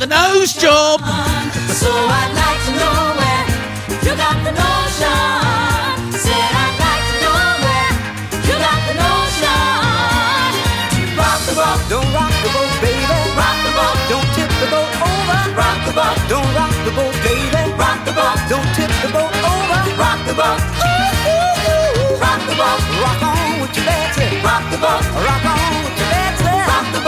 [0.00, 0.98] the nose job.
[1.76, 3.44] so I'd like to know where
[4.00, 6.16] you got the notion.
[6.16, 7.92] Said I'd like to know where
[8.48, 10.56] you got the notion.
[10.96, 13.20] To rock the boat, Don't rock the boat, baby.
[13.36, 15.40] rock the boat, Don't tip the boat over.
[15.52, 17.62] rock the boat, Don't rock the boat, baby.
[17.76, 19.80] rock the boat, Don't tip the boat over.
[20.00, 20.60] rock the boat,
[22.24, 24.32] rock the boat, Rock on with your bad tip.
[24.40, 25.89] rock the boat, Rock on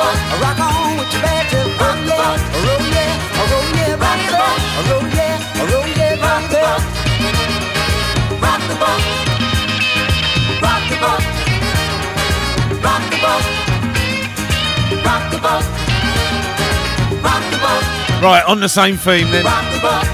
[0.02, 1.66] boat, Rock on with your bad tip.
[1.80, 2.40] Rock the boat.
[2.66, 4.58] Roll yeah, roll yeah, Rock the boat.
[4.90, 6.82] Roll yeah, roll yeah, rock the boat,
[8.42, 9.02] rock the boat,
[10.62, 11.22] rock the boat,
[12.82, 13.44] rock the boat,
[15.06, 15.64] rock the boat,
[17.22, 17.84] rock the boat.
[18.22, 19.44] Right, on the same theme then.
[19.44, 20.06] Rock the boat.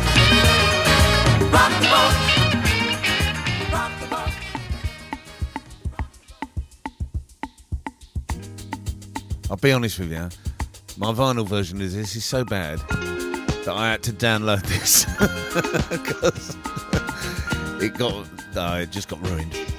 [1.53, 1.98] Rock the boat.
[9.61, 10.29] Be honest with you.
[10.97, 15.05] My vinyl version of this is so bad that I had to download this
[15.91, 16.57] because
[17.83, 19.78] it got, no, it just got ruined.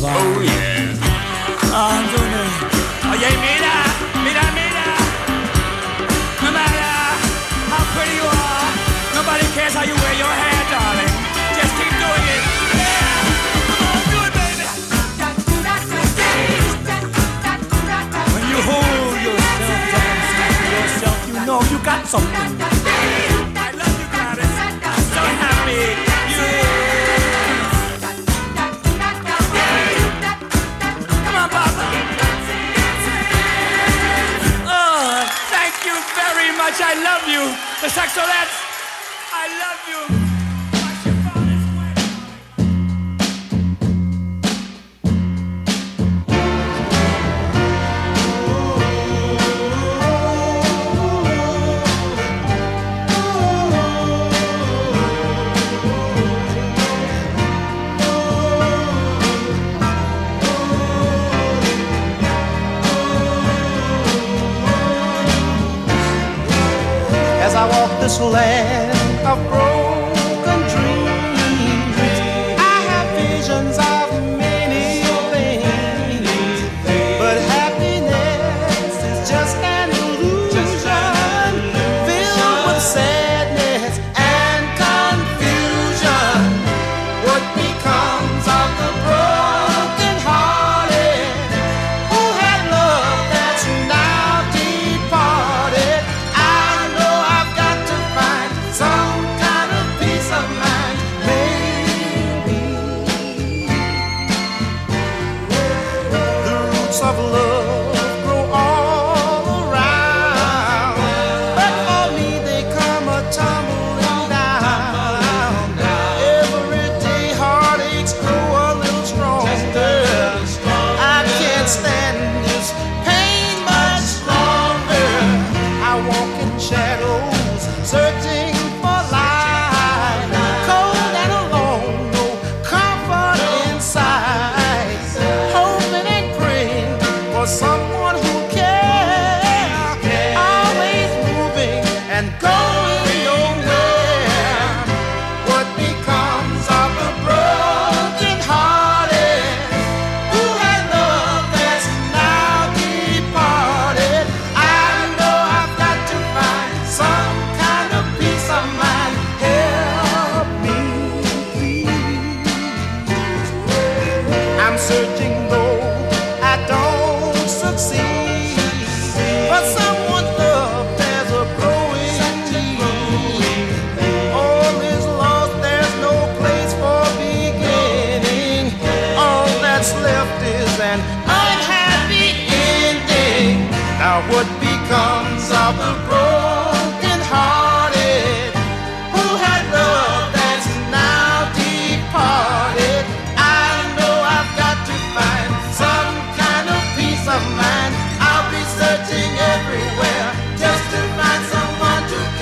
[0.00, 0.14] Love.
[0.16, 0.47] Oh,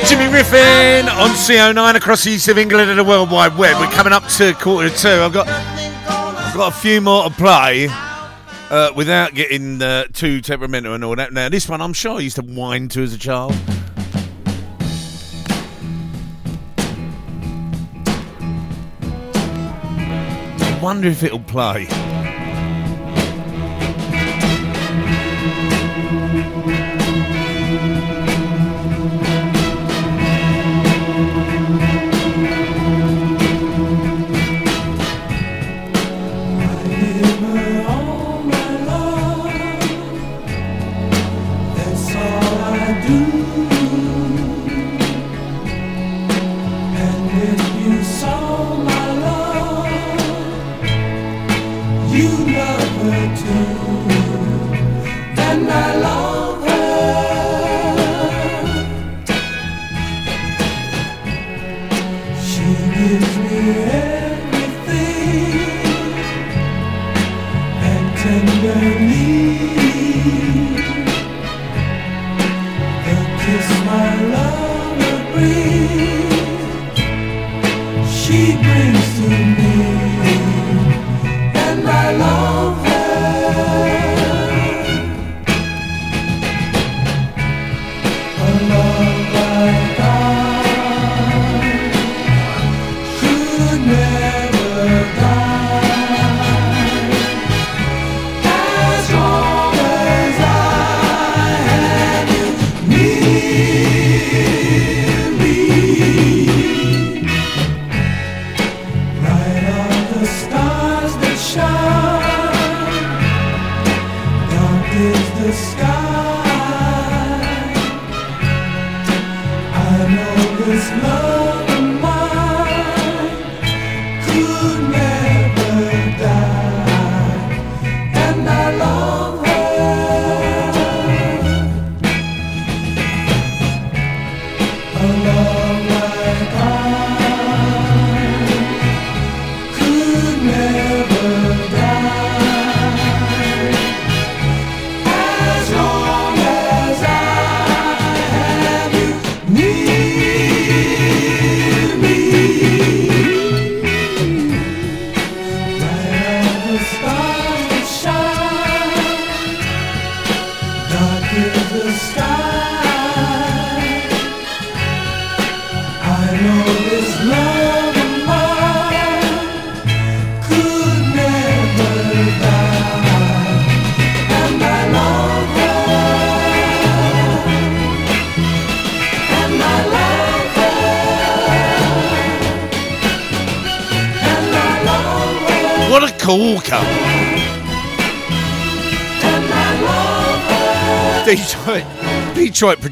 [0.09, 3.81] Jimmy Riffin on CO9 across the east of England and the World Wide Web.
[3.81, 5.09] We're coming up to quarter to two.
[5.09, 7.89] I've got, I've got a few more to play
[8.71, 11.33] uh, without getting uh, too temperamental and all that.
[11.33, 13.55] Now, this one I'm sure I used to whine to as a child.
[20.61, 21.89] I wonder if it'll play.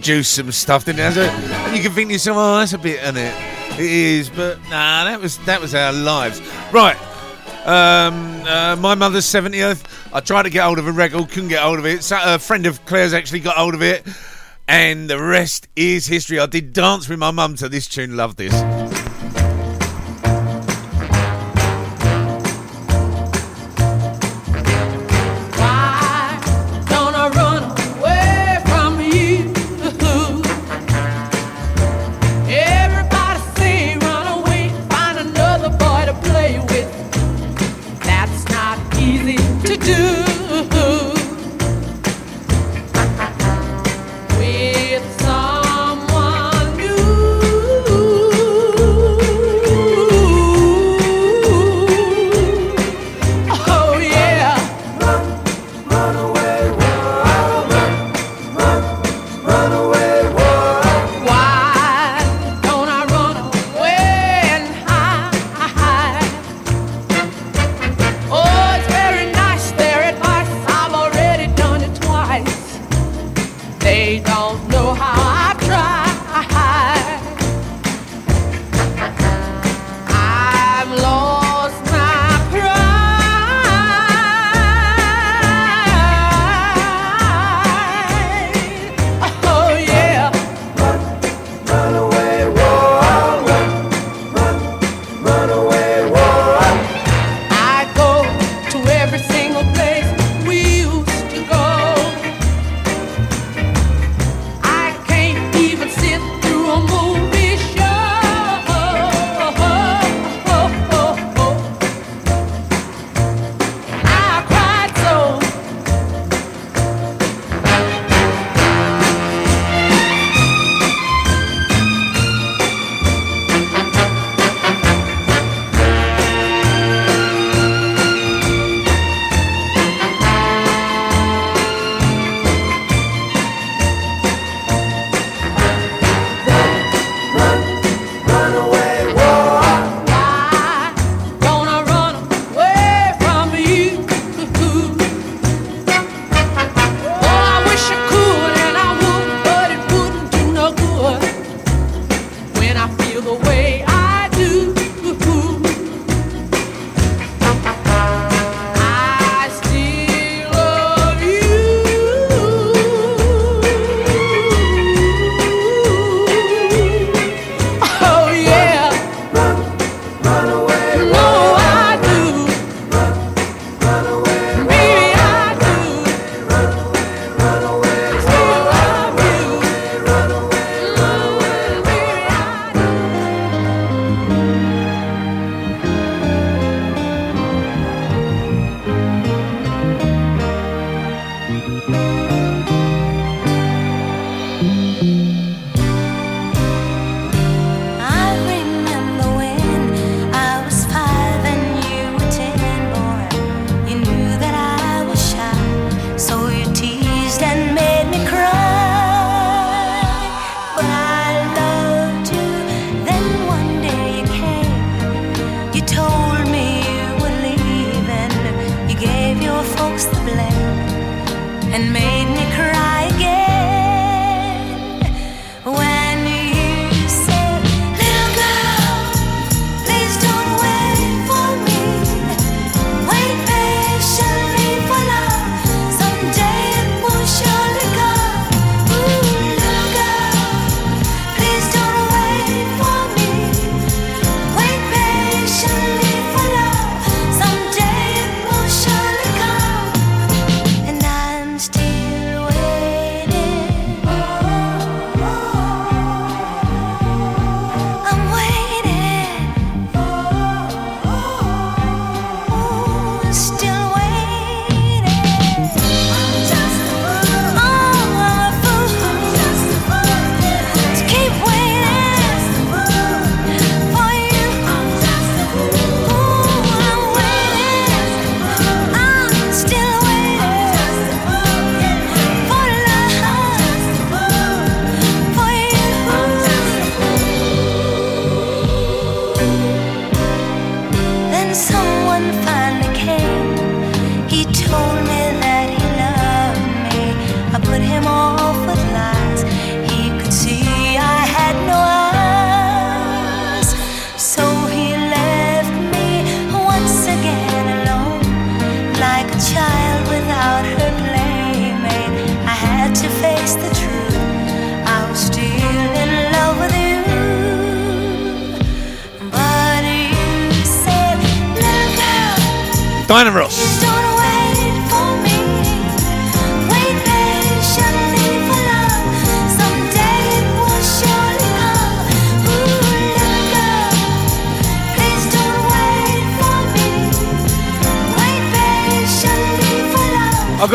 [0.04, 1.16] Detroit produced some stuff, didn't it?
[1.16, 3.34] And you can think to yourself, oh, that's a bit in it.
[3.72, 6.42] It is, but nah, that was that was our lives.
[6.72, 6.96] Right.
[7.64, 9.82] Um, uh, my mother's 70th.
[10.12, 12.04] I tried to get hold of a record, couldn't get hold of it.
[12.04, 14.06] So a friend of Claire's actually got hold of it.
[14.68, 16.38] And the rest is history.
[16.38, 18.14] I did dance with my mum to this tune.
[18.14, 18.52] Love this.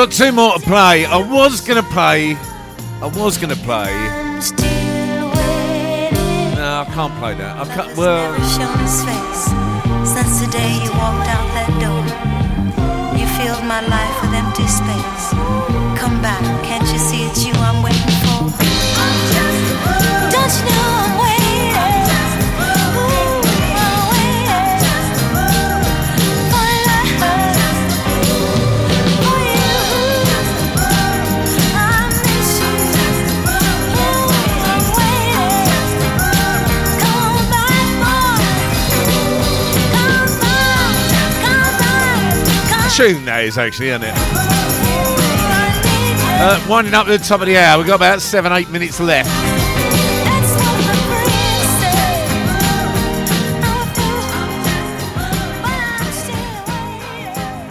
[0.05, 1.03] got two more to play.
[1.03, 2.37] I was gonna play.
[3.01, 3.91] I was gonna play.
[6.55, 7.57] No, I can't play that.
[7.59, 7.97] I can't.
[7.97, 8.31] Well.
[10.05, 12.05] Since the day you walked out that door,
[13.19, 14.28] you filled my life
[42.99, 44.13] tune that is, actually, isn't it?
[46.41, 47.77] Uh, winding up to the top of the hour.
[47.77, 49.29] We've got about seven, eight minutes left.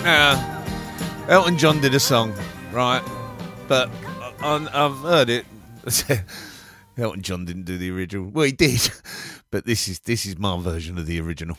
[0.03, 0.65] Now,
[1.29, 2.33] Elton John did a song,
[2.73, 3.03] right?
[3.69, 3.91] But
[4.41, 5.45] I, I've heard it.
[6.97, 8.31] Elton John didn't do the original.
[8.31, 8.91] Well, he did,
[9.51, 11.59] but this is this is my version of the original.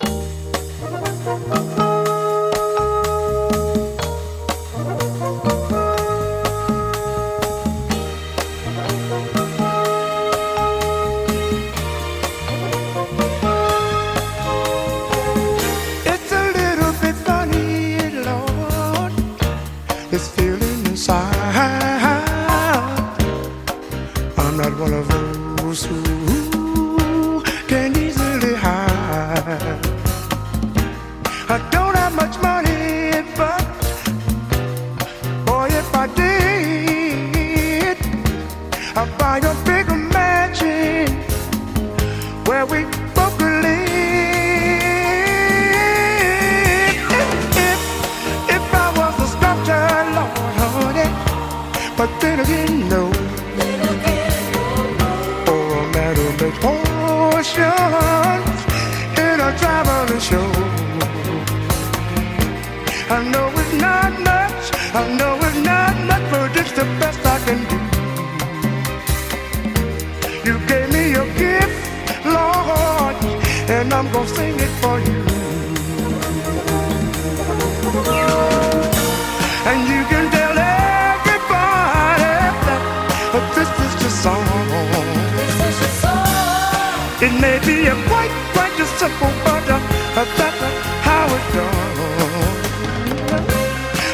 [87.22, 89.80] It may be a quite, quite a simple wonder,
[90.16, 90.62] but that's
[91.04, 92.00] how it goes.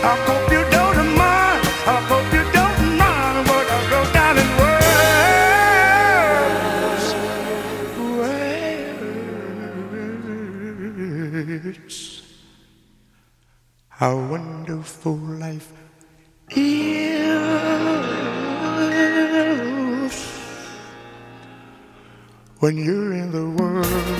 [0.03, 1.61] I hope you don't mind.
[1.85, 5.05] I hope you don't mind what I wrote down in words.
[11.61, 11.85] Words.
[13.89, 15.71] How wonderful life
[22.65, 24.14] when you're in the world.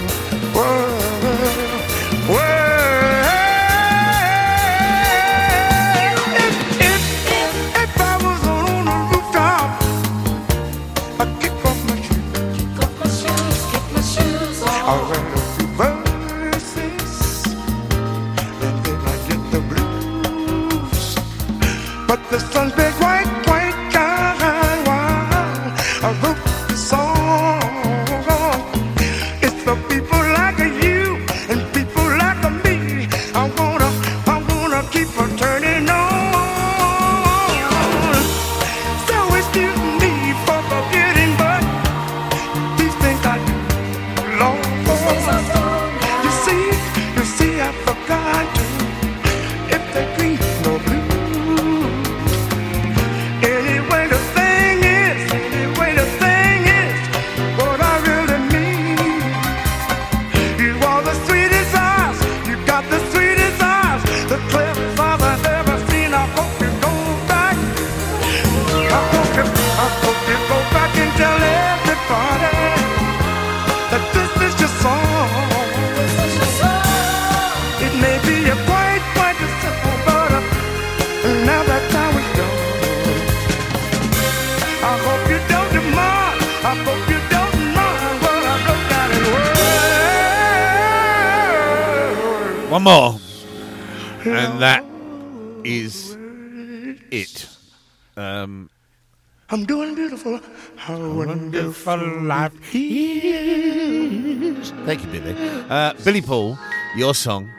[106.96, 107.50] your song,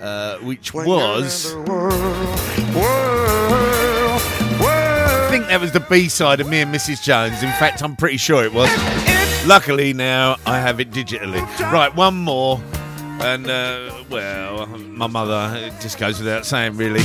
[0.00, 1.54] uh, which was.
[4.64, 7.02] I think that was the B side of me and Mrs.
[7.02, 7.42] Jones.
[7.42, 8.68] In fact, I'm pretty sure it was.
[9.46, 11.40] Luckily, now I have it digitally.
[11.72, 12.60] Right, one more.
[13.20, 17.04] And, uh, well, my mother, just goes without saying, really.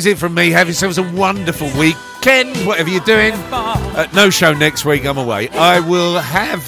[0.00, 0.50] is it from me.
[0.50, 3.34] Have yourselves a wonderful weekend, whatever you're doing.
[3.52, 5.50] Uh, no show next week, I'm away.
[5.50, 6.66] I will have.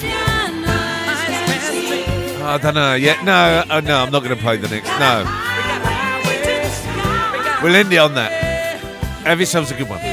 [2.43, 3.25] I don't know yet.
[3.25, 4.87] No, oh, no, I'm not going to play the next.
[4.99, 5.23] No.
[7.63, 8.31] We'll end it on that.
[9.25, 10.12] Have yourselves a good one.